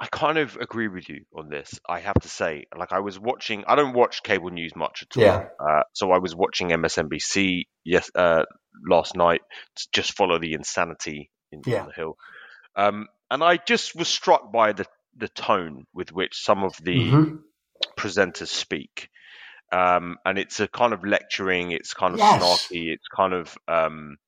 I 0.00 0.06
kind 0.06 0.38
of 0.38 0.56
agree 0.56 0.88
with 0.88 1.08
you 1.08 1.24
on 1.34 1.48
this. 1.48 1.78
I 1.88 2.00
have 2.00 2.20
to 2.22 2.28
say, 2.28 2.66
like 2.76 2.92
I 2.92 3.00
was 3.00 3.18
watching. 3.18 3.64
I 3.66 3.74
don't 3.74 3.94
watch 3.94 4.22
cable 4.22 4.50
news 4.50 4.74
much 4.74 5.02
at 5.02 5.16
all. 5.16 5.22
Yeah. 5.22 5.46
Uh, 5.60 5.82
so 5.92 6.10
I 6.10 6.18
was 6.18 6.34
watching 6.34 6.70
MSNBC 6.70 7.64
yes 7.84 8.10
uh, 8.14 8.44
last 8.88 9.16
night 9.16 9.42
to 9.76 9.88
just 9.92 10.16
follow 10.16 10.38
the 10.38 10.54
insanity 10.54 11.30
in 11.52 11.62
yeah. 11.64 11.86
the 11.86 11.92
hill. 11.92 12.16
Um, 12.74 13.08
and 13.30 13.42
I 13.42 13.56
just 13.56 13.94
was 13.94 14.08
struck 14.08 14.52
by 14.52 14.72
the 14.72 14.86
the 15.16 15.28
tone 15.28 15.86
with 15.92 16.12
which 16.12 16.42
some 16.42 16.64
of 16.64 16.74
the 16.82 16.96
mm-hmm. 16.96 17.36
Presenters 17.98 18.48
speak. 18.48 19.08
Um, 19.72 20.18
and 20.26 20.38
it's 20.38 20.60
a 20.60 20.68
kind 20.68 20.92
of 20.92 21.04
lecturing. 21.04 21.70
It's 21.70 21.94
kind 21.94 22.14
of 22.14 22.20
yes. 22.20 22.42
snarky. 22.42 22.92
It's 22.92 23.08
kind 23.08 23.32
of 23.32 23.56
um, 23.68 24.18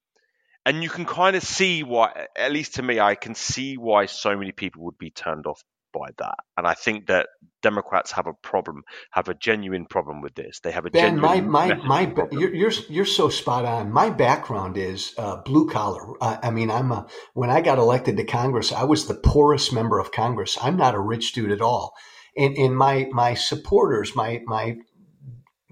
and 0.66 0.83
you 0.83 0.88
can 0.88 1.05
kind 1.05 1.37
of 1.37 1.42
see 1.42 1.83
why 1.83 2.27
at 2.37 2.53
least 2.53 2.74
to 2.74 2.83
me 2.83 3.00
i 3.00 3.14
can 3.14 3.35
see 3.35 3.77
why 3.77 4.07
so 4.07 4.37
many 4.37 4.53
people 4.53 4.85
would 4.85 4.98
be 4.98 5.11
turned 5.11 5.46
off 5.46 5.62
by 5.92 6.09
that 6.18 6.35
and 6.57 6.66
i 6.66 6.74
think 6.74 7.07
that 7.07 7.29
democrats 7.62 8.11
have 8.11 8.27
a 8.27 8.33
problem 8.42 8.83
have 9.12 9.29
a 9.29 9.35
genuine 9.35 9.87
problem 9.87 10.20
with 10.20 10.35
this 10.35 10.59
they 10.61 10.72
have 10.72 10.87
a 10.87 10.90
ben, 10.90 11.16
genuine 11.16 11.48
my 11.48 11.66
my, 11.68 11.74
my 12.05 12.27
you're, 12.33 12.53
you're 12.53 12.72
you're 12.88 13.05
so 13.05 13.29
spot 13.29 13.64
on 13.64 13.92
my 13.92 14.11
background 14.11 14.77
is 14.77 15.14
uh, 15.18 15.37
blue 15.42 15.68
collar 15.68 16.20
uh, 16.20 16.37
i 16.42 16.50
mean 16.50 16.70
i'm 16.70 16.90
a 16.90 17.07
when 17.35 17.48
i 17.48 17.61
got 17.61 17.79
elected 17.79 18.16
to 18.16 18.24
congress 18.24 18.72
i 18.72 18.83
was 18.83 19.07
the 19.07 19.14
poorest 19.14 19.72
member 19.72 20.00
of 20.00 20.11
congress 20.11 20.59
i'm 20.61 20.77
not 20.77 20.96
a 20.96 21.00
rich 21.00 21.33
dude 21.33 21.53
at 21.53 21.61
all 21.61 21.94
and 22.37 22.57
and 22.57 22.77
my 22.77 23.09
my 23.12 23.35
supporters 23.35 24.14
my 24.14 24.42
my 24.47 24.77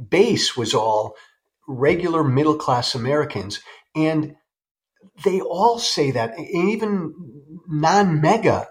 base 0.09 0.57
was 0.57 0.75
all 0.75 1.17
regular 1.67 2.25
middle 2.25 2.57
class 2.57 2.95
americans 2.95 3.61
and 3.95 4.37
they 5.25 5.41
all 5.41 5.79
say 5.79 6.13
that, 6.13 6.37
and 6.39 6.49
even 6.49 7.15
non 7.69 8.21
MAGA 8.21 8.69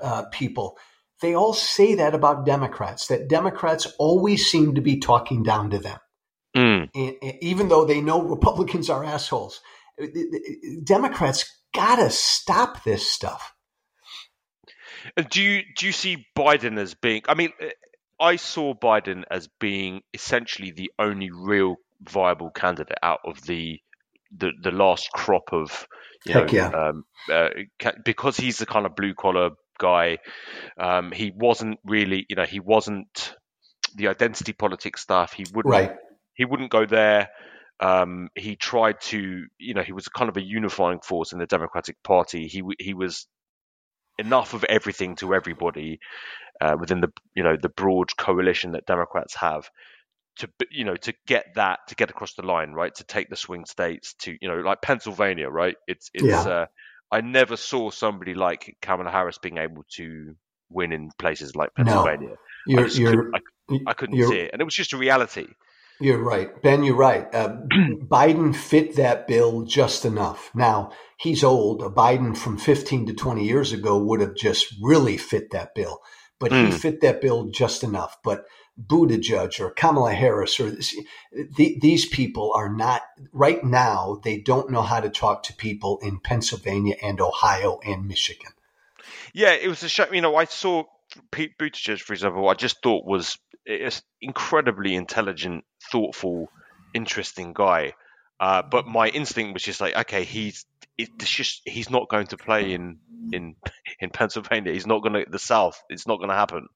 uh, 0.00 0.24
people, 0.32 0.78
they 1.20 1.34
all 1.34 1.52
say 1.52 1.96
that 1.96 2.14
about 2.14 2.46
Democrats, 2.46 3.08
that 3.08 3.28
Democrats 3.28 3.86
always 3.98 4.46
seem 4.46 4.74
to 4.74 4.80
be 4.80 4.98
talking 4.98 5.42
down 5.42 5.70
to 5.70 5.78
them. 5.78 5.98
Mm. 6.56 6.90
And, 6.94 7.14
and 7.22 7.34
even 7.40 7.68
though 7.68 7.84
they 7.84 8.00
know 8.00 8.22
Republicans 8.22 8.90
are 8.90 9.04
assholes, 9.04 9.60
Democrats 10.84 11.60
gotta 11.74 12.10
stop 12.10 12.84
this 12.84 13.08
stuff. 13.08 13.54
Do 15.30 15.42
you 15.42 15.62
do 15.76 15.86
you 15.86 15.92
see 15.92 16.26
Biden 16.36 16.78
as 16.78 16.94
being? 16.94 17.22
I 17.28 17.34
mean, 17.34 17.50
I 18.20 18.36
saw 18.36 18.74
Biden 18.74 19.24
as 19.30 19.48
being 19.60 20.02
essentially 20.14 20.70
the 20.70 20.92
only 20.98 21.30
real 21.30 21.76
viable 22.00 22.50
candidate 22.50 22.98
out 23.02 23.20
of 23.24 23.42
the 23.42 23.80
the 24.36 24.52
the 24.62 24.70
last 24.70 25.10
crop 25.12 25.52
of 25.52 25.86
you 26.24 26.34
Heck 26.34 26.52
know, 26.52 26.58
yeah. 26.58 26.68
um, 26.68 27.04
uh, 27.30 27.48
because 28.04 28.36
he's 28.36 28.58
the 28.58 28.66
kind 28.66 28.86
of 28.86 28.94
blue 28.94 29.14
collar 29.14 29.50
guy. 29.78 30.18
Um, 30.78 31.10
he 31.10 31.32
wasn't 31.34 31.80
really, 31.84 32.26
you 32.28 32.36
know, 32.36 32.44
he 32.44 32.60
wasn't 32.60 33.34
the 33.96 34.08
identity 34.08 34.52
politics 34.52 35.02
stuff. 35.02 35.32
He 35.32 35.44
wouldn't 35.52 35.72
right. 35.72 35.96
he 36.34 36.44
wouldn't 36.44 36.70
go 36.70 36.86
there. 36.86 37.28
Um, 37.80 38.28
he 38.36 38.54
tried 38.54 39.00
to, 39.02 39.46
you 39.58 39.74
know, 39.74 39.82
he 39.82 39.92
was 39.92 40.06
kind 40.08 40.28
of 40.28 40.36
a 40.36 40.42
unifying 40.42 41.00
force 41.00 41.32
in 41.32 41.40
the 41.40 41.46
Democratic 41.46 42.00
Party. 42.04 42.46
He 42.46 42.62
he 42.78 42.94
was 42.94 43.26
enough 44.18 44.54
of 44.54 44.64
everything 44.64 45.16
to 45.16 45.34
everybody 45.34 46.00
uh, 46.60 46.76
within 46.78 47.00
the 47.00 47.12
you 47.34 47.42
know 47.42 47.56
the 47.60 47.68
broad 47.68 48.16
coalition 48.16 48.72
that 48.72 48.86
Democrats 48.86 49.34
have 49.36 49.68
to 50.36 50.48
you 50.70 50.84
know 50.84 50.96
to 50.96 51.12
get 51.26 51.46
that 51.56 51.80
to 51.88 51.94
get 51.94 52.10
across 52.10 52.34
the 52.34 52.42
line 52.42 52.72
right? 52.72 52.94
To 52.94 53.04
take 53.04 53.28
the 53.28 53.36
swing 53.36 53.64
states 53.64 54.14
to 54.20 54.36
you 54.40 54.48
know 54.48 54.60
like 54.60 54.80
pennsylvania 54.82 55.48
right? 55.48 55.76
It's 55.86 56.10
it's 56.14 56.24
yeah. 56.24 56.40
uh, 56.40 56.66
i 57.10 57.20
never 57.20 57.56
saw 57.56 57.90
somebody 57.90 58.32
like 58.32 58.76
kamala 58.80 59.10
harris 59.10 59.36
being 59.36 59.58
able 59.58 59.84
to 59.96 60.34
win 60.70 60.92
in 60.92 61.10
places 61.18 61.54
like 61.54 61.74
pennsylvania. 61.74 62.36
No, 62.66 62.84
I, 62.84 62.88
couldn't, 62.88 63.34
I, 63.34 63.78
I 63.88 63.92
couldn't 63.92 64.22
see 64.28 64.38
it. 64.38 64.50
And 64.52 64.62
it 64.62 64.64
was 64.64 64.74
just 64.74 64.92
a 64.92 64.96
reality 64.96 65.48
you're 66.02 66.22
right 66.22 66.62
ben 66.62 66.82
you're 66.82 66.96
right 66.96 67.32
uh, 67.34 67.56
biden 68.06 68.54
fit 68.54 68.96
that 68.96 69.26
bill 69.26 69.62
just 69.62 70.04
enough 70.04 70.50
now 70.54 70.90
he's 71.18 71.44
old 71.44 71.82
a 71.82 71.88
biden 71.88 72.36
from 72.36 72.58
15 72.58 73.06
to 73.06 73.14
20 73.14 73.44
years 73.44 73.72
ago 73.72 73.98
would 73.98 74.20
have 74.20 74.34
just 74.34 74.74
really 74.82 75.16
fit 75.16 75.50
that 75.50 75.74
bill 75.74 76.00
but 76.38 76.50
mm. 76.50 76.66
he 76.66 76.72
fit 76.72 77.00
that 77.00 77.20
bill 77.20 77.46
just 77.50 77.82
enough 77.82 78.18
but 78.22 78.44
Buttigieg 78.80 79.60
or 79.60 79.70
Kamala 79.70 80.14
Harris 80.14 80.58
or 80.58 80.70
this, 80.70 80.96
the, 81.56 81.78
these 81.80 82.06
people 82.06 82.52
are 82.54 82.72
not 82.72 83.02
right 83.32 83.62
now. 83.62 84.20
They 84.24 84.38
don't 84.38 84.70
know 84.70 84.82
how 84.82 85.00
to 85.00 85.10
talk 85.10 85.42
to 85.44 85.54
people 85.54 85.98
in 86.02 86.20
Pennsylvania 86.20 86.96
and 87.02 87.20
Ohio 87.20 87.80
and 87.84 88.08
Michigan. 88.08 88.52
Yeah, 89.32 89.52
it 89.52 89.68
was 89.68 89.82
a 89.82 89.88
shame. 89.88 90.14
You 90.14 90.22
know, 90.22 90.36
I 90.36 90.44
saw 90.44 90.84
Pete 91.30 91.56
Buttigieg, 91.58 92.00
for 92.00 92.12
example. 92.12 92.48
I 92.48 92.54
just 92.54 92.82
thought 92.82 93.04
was 93.04 93.38
an 93.66 93.90
incredibly 94.20 94.94
intelligent, 94.94 95.64
thoughtful, 95.90 96.48
interesting 96.94 97.52
guy. 97.52 97.94
Uh, 98.40 98.62
but 98.62 98.86
my 98.86 99.08
instinct 99.08 99.54
was 99.54 99.62
just 99.62 99.80
like, 99.80 99.96
okay, 99.96 100.24
he's 100.24 100.66
it's 100.98 101.30
just 101.30 101.62
he's 101.64 101.90
not 101.90 102.08
going 102.08 102.26
to 102.26 102.36
play 102.36 102.72
in 102.74 102.98
in 103.32 103.54
in 104.00 104.10
Pennsylvania. 104.10 104.72
He's 104.72 104.86
not 104.86 105.02
going 105.02 105.12
to 105.14 105.30
the 105.30 105.38
South. 105.38 105.80
It's 105.88 106.06
not 106.06 106.18
going 106.18 106.30
to 106.30 106.34
happen. 106.34 106.68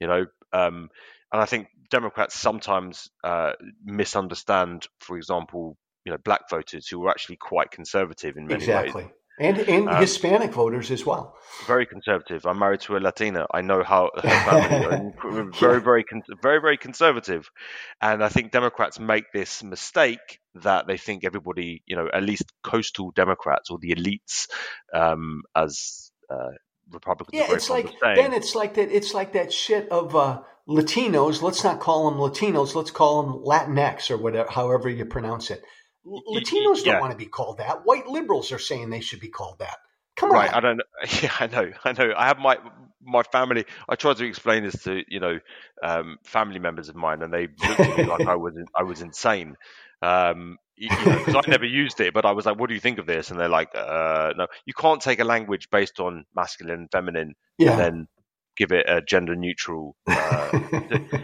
You 0.00 0.06
know, 0.06 0.26
um, 0.52 0.90
and 1.32 1.42
I 1.42 1.46
think 1.46 1.68
Democrats 1.90 2.38
sometimes 2.38 3.10
uh, 3.22 3.52
misunderstand, 3.84 4.86
for 5.00 5.16
example, 5.16 5.76
you 6.04 6.12
know, 6.12 6.18
black 6.18 6.48
voters 6.50 6.86
who 6.88 7.04
are 7.04 7.10
actually 7.10 7.36
quite 7.36 7.70
conservative 7.70 8.36
in 8.36 8.46
many 8.46 8.64
exactly. 8.64 9.04
ways. 9.04 9.12
And, 9.38 9.58
and 9.58 9.88
um, 9.88 10.00
Hispanic 10.00 10.52
voters 10.52 10.92
as 10.92 11.04
well. 11.04 11.36
Very 11.66 11.86
conservative. 11.86 12.46
I'm 12.46 12.58
married 12.58 12.80
to 12.82 12.96
a 12.96 12.98
Latina. 12.98 13.46
I 13.52 13.62
know 13.62 13.82
how 13.82 14.10
her 14.14 14.22
family 14.22 15.12
are 15.24 15.50
very, 15.58 15.80
very, 15.80 16.04
very, 16.40 16.60
very 16.60 16.76
conservative. 16.76 17.50
And 18.00 18.22
I 18.22 18.28
think 18.28 18.52
Democrats 18.52 19.00
make 19.00 19.32
this 19.32 19.64
mistake 19.64 20.40
that 20.62 20.86
they 20.86 20.98
think 20.98 21.24
everybody, 21.24 21.82
you 21.86 21.96
know, 21.96 22.08
at 22.12 22.22
least 22.22 22.52
coastal 22.62 23.10
Democrats 23.10 23.70
or 23.70 23.78
the 23.78 23.94
elites, 23.94 24.46
um, 24.92 25.42
as 25.56 26.12
uh, 26.30 26.50
Republicans. 26.92 27.40
Yeah, 27.40 27.54
it's 27.54 27.70
like 27.70 27.92
then 28.00 28.32
It's 28.32 28.54
like 28.54 28.74
that. 28.74 28.90
It's 28.90 29.14
like 29.14 29.32
that 29.32 29.52
shit 29.52 29.88
of 29.88 30.14
uh, 30.14 30.42
Latinos. 30.68 31.42
Let's 31.42 31.64
not 31.64 31.80
call 31.80 32.10
them 32.10 32.20
Latinos. 32.20 32.74
Let's 32.74 32.90
call 32.90 33.22
them 33.22 33.42
Latinx 33.44 34.10
or 34.10 34.16
whatever, 34.16 34.50
however 34.50 34.88
you 34.88 35.04
pronounce 35.04 35.50
it. 35.50 35.64
Latinos 36.06 36.84
don't 36.84 37.00
want 37.00 37.12
to 37.12 37.16
be 37.16 37.26
called 37.26 37.58
that. 37.58 37.84
White 37.84 38.06
liberals 38.06 38.52
are 38.52 38.58
saying 38.58 38.90
they 38.90 39.00
should 39.00 39.20
be 39.20 39.28
called 39.28 39.58
that. 39.60 39.76
Come 40.16 40.30
on. 40.30 40.36
right, 40.36 40.52
on. 40.52 40.56
I 40.56 40.60
don't. 40.60 40.80
Yeah, 41.22 41.32
I 41.40 41.46
know. 41.46 41.72
I 41.84 41.92
know. 41.92 42.14
I 42.16 42.26
have 42.26 42.38
my 42.38 42.58
my 43.02 43.22
family. 43.22 43.64
I 43.88 43.96
tried 43.96 44.16
to 44.18 44.26
explain 44.26 44.64
this 44.64 44.82
to 44.84 45.02
you 45.08 45.20
know 45.20 45.38
um, 45.82 46.18
family 46.24 46.58
members 46.58 46.88
of 46.88 46.96
mine, 46.96 47.22
and 47.22 47.32
they 47.32 47.48
looked 47.48 47.80
at 47.80 47.98
me 47.98 48.04
like 48.04 48.26
I 48.26 48.36
was 48.36 48.54
I 48.74 48.82
was 48.82 49.00
insane. 49.00 49.56
Um, 50.02 50.58
because 50.76 51.26
you 51.26 51.32
know, 51.32 51.40
I 51.46 51.48
never 51.50 51.64
used 51.64 52.00
it, 52.00 52.12
but 52.12 52.24
I 52.24 52.32
was 52.32 52.46
like, 52.46 52.58
"What 52.58 52.68
do 52.68 52.74
you 52.74 52.80
think 52.80 52.98
of 52.98 53.06
this?" 53.06 53.30
And 53.30 53.38
they're 53.38 53.48
like, 53.48 53.70
uh, 53.74 54.32
"No, 54.36 54.46
you 54.66 54.74
can't 54.74 55.00
take 55.00 55.20
a 55.20 55.24
language 55.24 55.70
based 55.70 56.00
on 56.00 56.26
masculine, 56.34 56.88
feminine, 56.90 57.34
yeah. 57.58 57.70
and 57.72 57.80
then 57.80 58.08
give 58.56 58.72
it 58.72 58.86
a 58.88 59.00
gender 59.00 59.34
neutral. 59.34 59.96
Uh, 60.14 60.60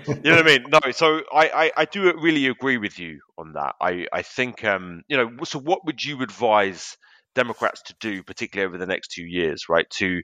you 0.07 0.31
know 0.31 0.37
what 0.37 0.47
I 0.47 0.59
mean? 0.59 0.65
No. 0.69 0.91
So 0.93 1.23
I, 1.33 1.49
I, 1.49 1.73
I, 1.79 1.85
do 1.85 2.13
really 2.21 2.47
agree 2.47 2.77
with 2.79 2.99
you 2.99 3.21
on 3.39 3.53
that. 3.53 3.75
I, 3.81 4.07
I 4.13 4.23
think 4.23 4.65
um, 4.65 5.03
you 5.09 5.17
know. 5.17 5.31
So 5.45 5.59
what 5.59 5.85
would 5.87 6.05
you 6.05 6.23
advise 6.23 6.97
Democrats 7.35 7.83
to 7.83 7.95
do, 8.01 8.23
particularly 8.23 8.69
over 8.69 8.79
the 8.79 8.87
next 8.87 9.13
two 9.13 9.25
years, 9.25 9.69
right? 9.69 9.89
To 9.91 10.23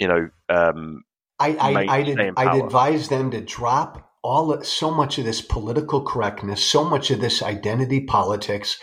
you 0.00 0.08
know, 0.08 0.28
um, 0.48 1.02
I, 1.38 1.54
I, 1.54 1.86
I'd, 1.88 2.18
I'd 2.36 2.64
advise 2.64 3.08
them 3.08 3.30
to 3.32 3.40
drop 3.40 4.10
all 4.22 4.62
so 4.62 4.90
much 4.90 5.18
of 5.18 5.24
this 5.24 5.42
political 5.42 6.02
correctness, 6.02 6.64
so 6.64 6.84
much 6.84 7.10
of 7.10 7.20
this 7.20 7.42
identity 7.42 8.00
politics, 8.00 8.78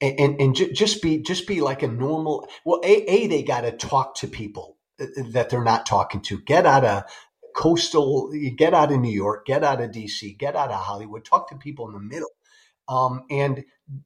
and 0.00 0.18
and, 0.18 0.40
and 0.40 0.74
just 0.74 1.02
be 1.02 1.18
just 1.18 1.46
be 1.46 1.60
like 1.60 1.82
a 1.82 1.88
normal. 1.88 2.48
Well, 2.64 2.80
a, 2.84 3.10
a 3.10 3.26
they 3.26 3.42
got 3.42 3.62
to 3.62 3.72
talk 3.72 4.16
to 4.16 4.28
people 4.28 4.75
that 4.98 5.48
they're 5.50 5.64
not 5.64 5.86
talking 5.86 6.20
to. 6.22 6.40
Get 6.40 6.66
out 6.66 6.84
of 6.84 7.04
coastal, 7.54 8.30
get 8.56 8.74
out 8.74 8.92
of 8.92 9.00
New 9.00 9.12
York, 9.12 9.46
get 9.46 9.64
out 9.64 9.80
of 9.80 9.90
DC, 9.90 10.38
get 10.38 10.56
out 10.56 10.70
of 10.70 10.80
Hollywood. 10.80 11.24
Talk 11.24 11.48
to 11.50 11.56
people 11.56 11.86
in 11.88 11.94
the 11.94 12.00
middle, 12.00 12.30
um, 12.88 13.24
and 13.30 13.64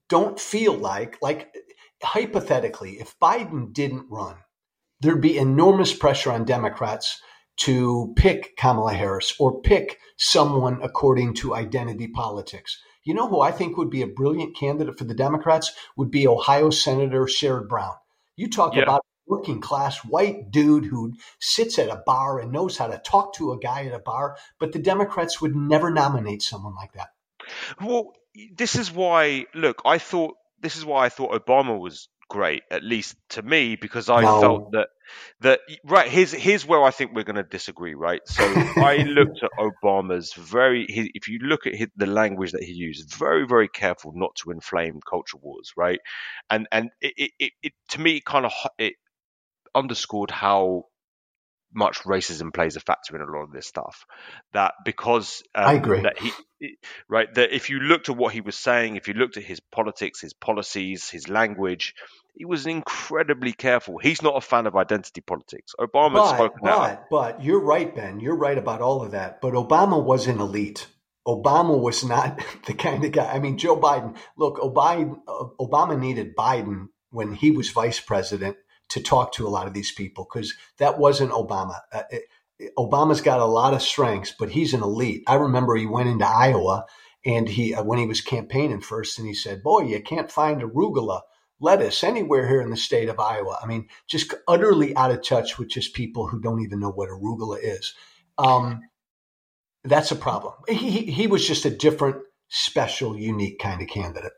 don't 0.09 0.39
feel 0.39 0.75
like 0.75 1.19
like 1.23 1.55
hypothetically, 2.03 3.01
if 3.01 3.19
Biden 3.19 3.73
didn't 3.73 4.07
run, 4.11 4.37
there'd 5.01 5.21
be 5.21 5.39
enormous 5.39 5.93
pressure 5.93 6.33
on 6.33 6.45
Democrats 6.45 7.21
to 7.59 8.15
pick 8.17 8.57
Kamala 8.57 8.95
Harris 8.95 9.35
or 9.39 9.61
pick 9.61 9.99
someone 10.17 10.81
according 10.83 11.35
to 11.35 11.55
identity 11.55 12.09
politics. 12.09 12.81
You 13.05 13.15
know 13.15 13.29
who 13.29 13.41
I 13.41 13.51
think 13.51 13.77
would 13.77 13.91
be 13.91 14.03
a 14.03 14.07
brilliant 14.07 14.57
candidate 14.57 14.99
for 14.99 15.05
the 15.05 15.15
Democrats 15.15 15.73
would 15.97 16.11
be 16.11 16.27
Ohio 16.27 16.71
Senator 16.71 17.25
Sherrod 17.25 17.69
Brown. 17.69 17.95
You 18.37 18.49
talk 18.49 18.75
yeah. 18.75 18.83
about 18.83 19.05
working 19.31 19.61
class 19.61 19.99
white 20.05 20.51
dude 20.51 20.85
who 20.85 21.15
sits 21.39 21.79
at 21.79 21.89
a 21.89 22.03
bar 22.05 22.41
and 22.41 22.53
knows 22.53 22.77
how 22.77 22.89
to 22.89 22.99
talk 22.99 23.35
to 23.35 23.53
a 23.53 23.59
guy 23.59 23.87
at 23.87 23.95
a 23.95 23.99
bar, 23.99 24.37
but 24.59 24.73
the 24.73 24.79
Democrats 24.79 25.41
would 25.41 25.55
never 25.55 25.91
nominate 25.91 26.43
someone 26.43 26.75
like 26.75 26.93
that. 26.95 27.11
Well, 27.81 28.13
this 28.55 28.77
is 28.77 28.93
why, 28.93 29.47
look, 29.55 29.83
I 29.85 29.99
thought, 29.99 30.35
this 30.61 30.77
is 30.77 30.85
why 30.85 31.07
I 31.07 31.09
thought 31.09 31.33
Obama 31.33 31.79
was 31.79 32.09
great, 32.31 32.63
at 32.71 32.83
least 32.83 33.17
to 33.31 33.43
me, 33.43 33.77
because 33.77 34.09
I 34.09 34.23
no. 34.23 34.41
felt 34.41 34.73
that 34.73 34.89
that 35.41 35.61
right 35.85 36.09
here's 36.09 36.33
here's 36.33 36.65
where 36.65 36.83
I 36.83 36.93
think 36.93 37.13
we're 37.13 37.25
going 37.25 37.37
to 37.37 37.43
disagree, 37.43 37.95
right? 37.95 38.21
So 38.27 38.45
I 38.77 38.99
looked 38.99 39.43
at 39.43 39.51
Obama's 39.59 40.33
very 40.33 40.87
he, 40.87 41.11
if 41.15 41.29
you 41.29 41.41
look 41.41 41.67
at 41.67 41.75
his, 41.75 41.89
the 41.97 42.07
language 42.07 42.53
that 42.53 42.63
he 42.63 42.73
used, 42.73 43.13
very 43.13 43.47
very 43.47 43.69
careful 43.69 44.13
not 44.15 44.35
to 44.37 44.53
inflame 44.53 45.01
culture 45.09 45.37
wars, 45.39 45.73
right? 45.77 46.01
And 46.49 46.67
and 46.73 46.91
it, 47.03 47.33
it, 47.39 47.53
it 47.63 47.73
to 47.91 48.01
me 48.01 48.21
kind 48.21 48.47
of 48.47 48.53
it 48.79 48.95
underscored 49.75 50.31
how 50.31 50.87
much 51.73 52.01
racism 52.01 52.53
plays 52.53 52.77
a 52.77 52.81
factor 52.81 53.15
in 53.15 53.23
a 53.23 53.31
lot 53.31 53.43
of 53.43 53.53
this 53.53 53.67
stuff. 53.67 54.07
That 54.53 54.75
because 54.85 55.43
um, 55.55 55.67
I 55.67 55.73
agree 55.75 56.03
that 56.03 56.19
he 56.19 56.33
right 57.09 57.33
that 57.35 57.55
if 57.55 57.71
you 57.71 57.79
looked 57.81 58.09
at 58.09 58.17
what 58.17 58.33
he 58.33 58.41
was 58.41 58.57
saying, 58.57 58.97
if 58.97 59.09
you 59.09 59.15
looked 59.15 59.37
at 59.37 59.45
his 59.45 59.61
politics, 59.61 60.21
his 60.21 60.33
policies, 60.33 61.09
his 61.09 61.29
language, 61.29 61.95
he 62.35 62.45
was 62.45 62.67
incredibly 62.67 63.53
careful. 63.53 63.99
He's 63.99 64.23
not 64.23 64.37
a 64.37 64.41
fan 64.41 64.67
of 64.67 64.77
identity 64.77 65.21
politics. 65.21 65.75
Obama 65.79 66.15
but, 66.15 66.35
spoken 66.35 66.61
but, 66.63 66.71
out. 66.71 67.11
But 67.11 67.45
you're 67.45 67.61
right, 67.61 67.95
Ben. 67.95 68.21
You're 68.21 68.37
right 68.37 68.59
about 68.59 68.81
all 68.81 69.03
of 69.03 69.13
that. 69.13 69.41
But 69.41 69.55
Obama 69.55 70.03
was 70.03 70.27
an 70.27 70.41
elite. 70.41 70.87
Obama 71.27 71.79
was 71.79 72.05
not 72.05 72.41
the 72.67 72.75
kind 72.75 73.05
of 73.05 73.13
guy. 73.13 73.31
I 73.33 73.39
mean, 73.39 73.59
Joe 73.59 73.79
Biden. 73.79 74.17
Look, 74.37 74.59
Obama, 74.59 75.19
Obama 75.61 75.99
needed 75.99 76.35
Biden 76.37 76.89
when 77.11 77.33
he 77.33 77.51
was 77.51 77.71
vice 77.71 78.01
president 78.01 78.57
to 78.91 79.03
talk 79.03 79.33
to 79.33 79.47
a 79.47 79.51
lot 79.51 79.67
of 79.67 79.75
these 79.75 79.93
people 79.93 80.27
because 80.31 80.55
that 80.79 80.99
wasn't 80.99 81.33
Obama. 81.33 81.81
Uh, 81.93 82.03
it, 82.11 82.25
Obama's 82.79 83.21
got 83.23 83.41
a 83.41 83.47
lot 83.47 83.73
of 83.73 83.83
strengths, 83.83 84.35
but 84.39 84.51
he's 84.51 84.75
an 84.75 84.83
elite. 84.83 85.23
I 85.27 85.37
remember 85.37 85.77
he 85.77 85.87
went 85.87 86.11
into 86.11 86.27
Iowa 86.27 86.85
and 87.25 87.49
he 87.49 87.75
uh, 87.75 87.83
when 87.83 87.99
he 87.99 88.07
was 88.07 88.21
campaigning 88.21 88.81
first, 88.81 89.19
and 89.19 89.27
he 89.27 89.35
said, 89.35 89.63
"Boy, 89.63 89.83
you 89.83 90.01
can't 90.03 90.31
find 90.31 90.63
arugula." 90.63 91.23
lettuce 91.63 92.03
anywhere 92.03 92.49
here 92.49 92.63
in 92.63 92.71
the 92.71 92.77
state 92.77 93.11
of 93.11 93.21
Iowa. 93.21 93.59
I 93.63 93.67
mean, 93.67 93.89
just 94.09 94.33
utterly 94.49 94.97
out 94.97 95.11
of 95.11 95.23
touch 95.23 95.59
with 95.59 95.69
just 95.69 95.95
people 95.95 96.27
who 96.27 96.41
don't 96.41 96.63
even 96.63 96.81
know 96.81 96.91
what 96.91 97.11
arugula 97.11 97.59
is. 97.63 97.95
Um, 98.39 98.81
that's 99.85 100.11
a 100.11 100.17
problem. 100.17 100.55
He, 100.69 101.03
he 101.03 101.27
was 101.27 101.47
just 101.47 101.67
a 101.67 101.71
different, 101.71 102.17
special, 102.49 103.17
unique 103.17 103.59
kind 103.59 103.83
of 103.83 103.89
candidate. 103.89 104.33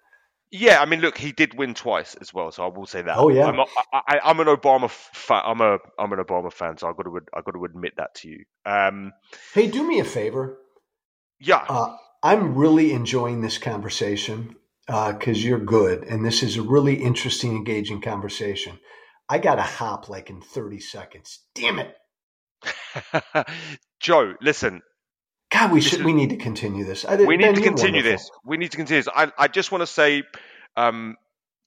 Yeah, 0.54 0.82
I 0.82 0.84
mean, 0.84 1.00
look, 1.00 1.16
he 1.16 1.32
did 1.32 1.56
win 1.56 1.72
twice 1.72 2.14
as 2.16 2.32
well, 2.32 2.52
so 2.52 2.62
I 2.64 2.68
will 2.68 2.84
say 2.84 3.00
that. 3.00 3.16
Oh 3.16 3.30
yeah, 3.30 3.46
I'm, 3.46 3.58
a, 3.58 3.64
I, 3.92 4.20
I'm 4.22 4.38
an 4.38 4.48
Obama 4.48 4.90
fan. 4.90 5.40
I'm 5.44 5.62
a 5.62 5.78
I'm 5.98 6.12
an 6.12 6.18
Obama 6.18 6.52
fan, 6.52 6.76
so 6.76 6.88
I 6.88 6.92
got 6.92 7.04
to 7.04 7.20
I 7.34 7.40
got 7.40 7.52
to 7.52 7.64
admit 7.64 7.94
that 7.96 8.14
to 8.16 8.28
you. 8.28 8.44
Um, 8.66 9.12
hey, 9.54 9.66
do 9.68 9.86
me 9.86 9.98
a 9.98 10.04
favor. 10.04 10.58
Yeah, 11.40 11.64
uh, 11.66 11.96
I'm 12.22 12.54
really 12.54 12.92
enjoying 12.92 13.40
this 13.40 13.56
conversation 13.56 14.54
because 14.86 15.38
uh, 15.38 15.40
you're 15.40 15.58
good. 15.58 16.04
And 16.04 16.24
this 16.24 16.42
is 16.42 16.56
a 16.56 16.62
really 16.62 17.02
interesting, 17.02 17.56
engaging 17.56 18.00
conversation. 18.00 18.78
I 19.28 19.38
got 19.38 19.54
to 19.54 19.62
hop 19.62 20.08
like 20.08 20.28
in 20.28 20.42
30 20.42 20.80
seconds. 20.80 21.40
Damn 21.54 21.78
it. 21.78 21.96
Joe, 24.00 24.34
listen. 24.42 24.82
God, 25.62 25.72
we 25.72 25.80
should. 25.80 26.00
Is, 26.00 26.04
we 26.04 26.12
need 26.12 26.30
to 26.30 26.36
continue 26.36 26.84
this. 26.84 27.04
I, 27.04 27.16
we 27.16 27.36
need 27.36 27.54
to 27.54 27.60
continue 27.62 28.02
this. 28.02 28.30
We 28.44 28.56
need 28.56 28.70
to 28.72 28.76
continue 28.76 29.02
this. 29.02 29.12
I, 29.14 29.32
I 29.38 29.48
just 29.48 29.70
want 29.70 29.82
to 29.82 29.86
say, 29.86 30.24
um, 30.76 31.16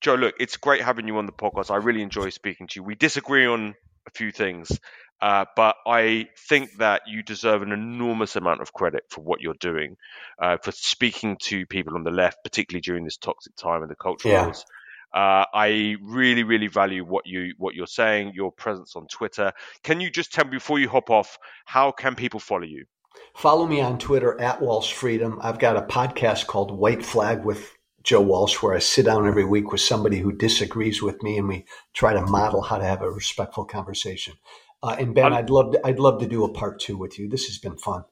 Joe, 0.02 0.16
look, 0.16 0.36
it's 0.40 0.58
great 0.58 0.82
having 0.82 1.08
you 1.08 1.18
on 1.18 1.26
the 1.26 1.32
podcast. 1.32 1.72
I 1.72 1.78
really 1.78 2.02
enjoy 2.02 2.30
speaking 2.30 2.68
to 2.68 2.80
you. 2.80 2.84
We 2.84 2.96
disagree 2.96 3.46
on 3.46 3.76
a 4.08 4.12
few 4.12 4.32
things, 4.32 4.80
uh, 5.22 5.46
but 5.56 5.78
I 5.88 6.28
think 6.48 6.78
that 6.78 7.04
you 7.08 7.24
deserve 7.24 7.62
an 7.62 7.72
enormous 7.72 8.36
amount 8.36 8.62
of 8.62 8.74
credit 8.74 9.04
for 9.10 9.22
what 9.22 9.42
you're 9.42 9.56
doing, 9.60 9.98
uh, 10.42 10.58
for 10.58 10.72
speaking 10.72 11.38
to 11.44 11.66
people 11.66 11.96
on 11.96 12.04
the 12.04 12.12
left, 12.12 12.44
particularly 12.44 12.82
during 12.82 13.04
this 13.04 13.18
toxic 13.18 13.56
time 13.56 13.82
in 13.82 13.90
the 13.90 13.96
culture 13.96 14.30
yeah. 14.30 14.44
wars. 14.46 14.66
Uh, 15.14 15.46
I 15.54 15.96
really, 16.02 16.44
really 16.44 16.68
value 16.68 17.06
what 17.06 17.26
you 17.26 17.54
what 17.58 17.74
you're 17.74 17.88
saying, 17.88 18.34
your 18.36 18.52
presence 18.52 18.98
on 18.98 19.08
Twitter. 19.08 19.54
Can 19.82 20.02
you 20.02 20.10
just 20.10 20.34
tell 20.34 20.44
me 20.44 20.52
before 20.52 20.78
you 20.78 20.90
hop 20.90 21.10
off, 21.10 21.40
how 21.64 21.92
can 21.92 22.16
people 22.16 22.42
follow 22.42 22.66
you? 22.66 22.86
Follow 23.34 23.66
me 23.66 23.82
on 23.82 23.98
Twitter 23.98 24.40
at 24.40 24.62
Walsh 24.62 24.94
Freedom. 24.94 25.40
I've 25.42 25.60
got 25.60 25.78
a 25.78 25.82
podcast 25.82 26.48
called 26.48 26.72
White 26.72 27.06
Flag 27.06 27.44
with 27.44 27.76
Joe 28.04 28.22
Walsh, 28.22 28.62
where 28.62 28.76
I 28.76 28.80
sit 28.80 29.06
down 29.06 29.28
every 29.28 29.46
week 29.46 29.72
with 29.72 29.82
somebody 29.82 30.20
who 30.20 30.32
disagrees 30.32 31.02
with 31.02 31.22
me, 31.24 31.38
and 31.38 31.48
we 31.48 31.66
try 31.94 32.14
to 32.14 32.22
model 32.22 32.62
how 32.62 32.78
to 32.78 32.86
have 32.86 33.02
a 33.02 33.10
respectful 33.10 33.66
conversation. 33.66 34.36
Uh, 34.84 34.96
and 35.00 35.16
Ben, 35.16 35.34
i 35.34 35.42
would 35.42 35.50
love 35.50 35.72
to, 35.72 35.82
I'd 35.86 36.00
love 36.00 36.20
to 36.20 36.28
do 36.28 36.44
a 36.44 36.54
part 36.54 36.80
two 36.80 36.98
with 36.98 37.18
you. 37.18 37.28
This 37.28 37.48
has 37.48 37.58
been 37.58 37.78
fun. 37.78 38.06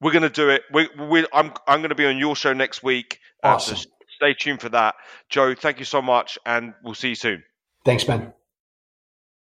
We're 0.00 0.12
going 0.12 0.22
to 0.22 0.30
do 0.30 0.48
it. 0.48 0.62
We, 0.72 0.88
we, 1.10 1.26
I'm 1.32 1.52
I'm 1.66 1.80
going 1.80 1.90
to 1.90 1.94
be 1.94 2.06
on 2.06 2.16
your 2.16 2.36
show 2.36 2.52
next 2.52 2.82
week. 2.82 3.18
Awesome. 3.42 3.74
Uh, 3.74 3.78
so 3.78 3.90
stay 4.16 4.34
tuned 4.34 4.60
for 4.60 4.68
that. 4.68 4.94
Joe, 5.28 5.54
thank 5.54 5.78
you 5.78 5.84
so 5.84 6.00
much, 6.00 6.38
and 6.46 6.72
we'll 6.84 6.94
see 6.94 7.10
you 7.10 7.14
soon. 7.16 7.42
Thanks, 7.84 8.04
Ben. 8.04 8.32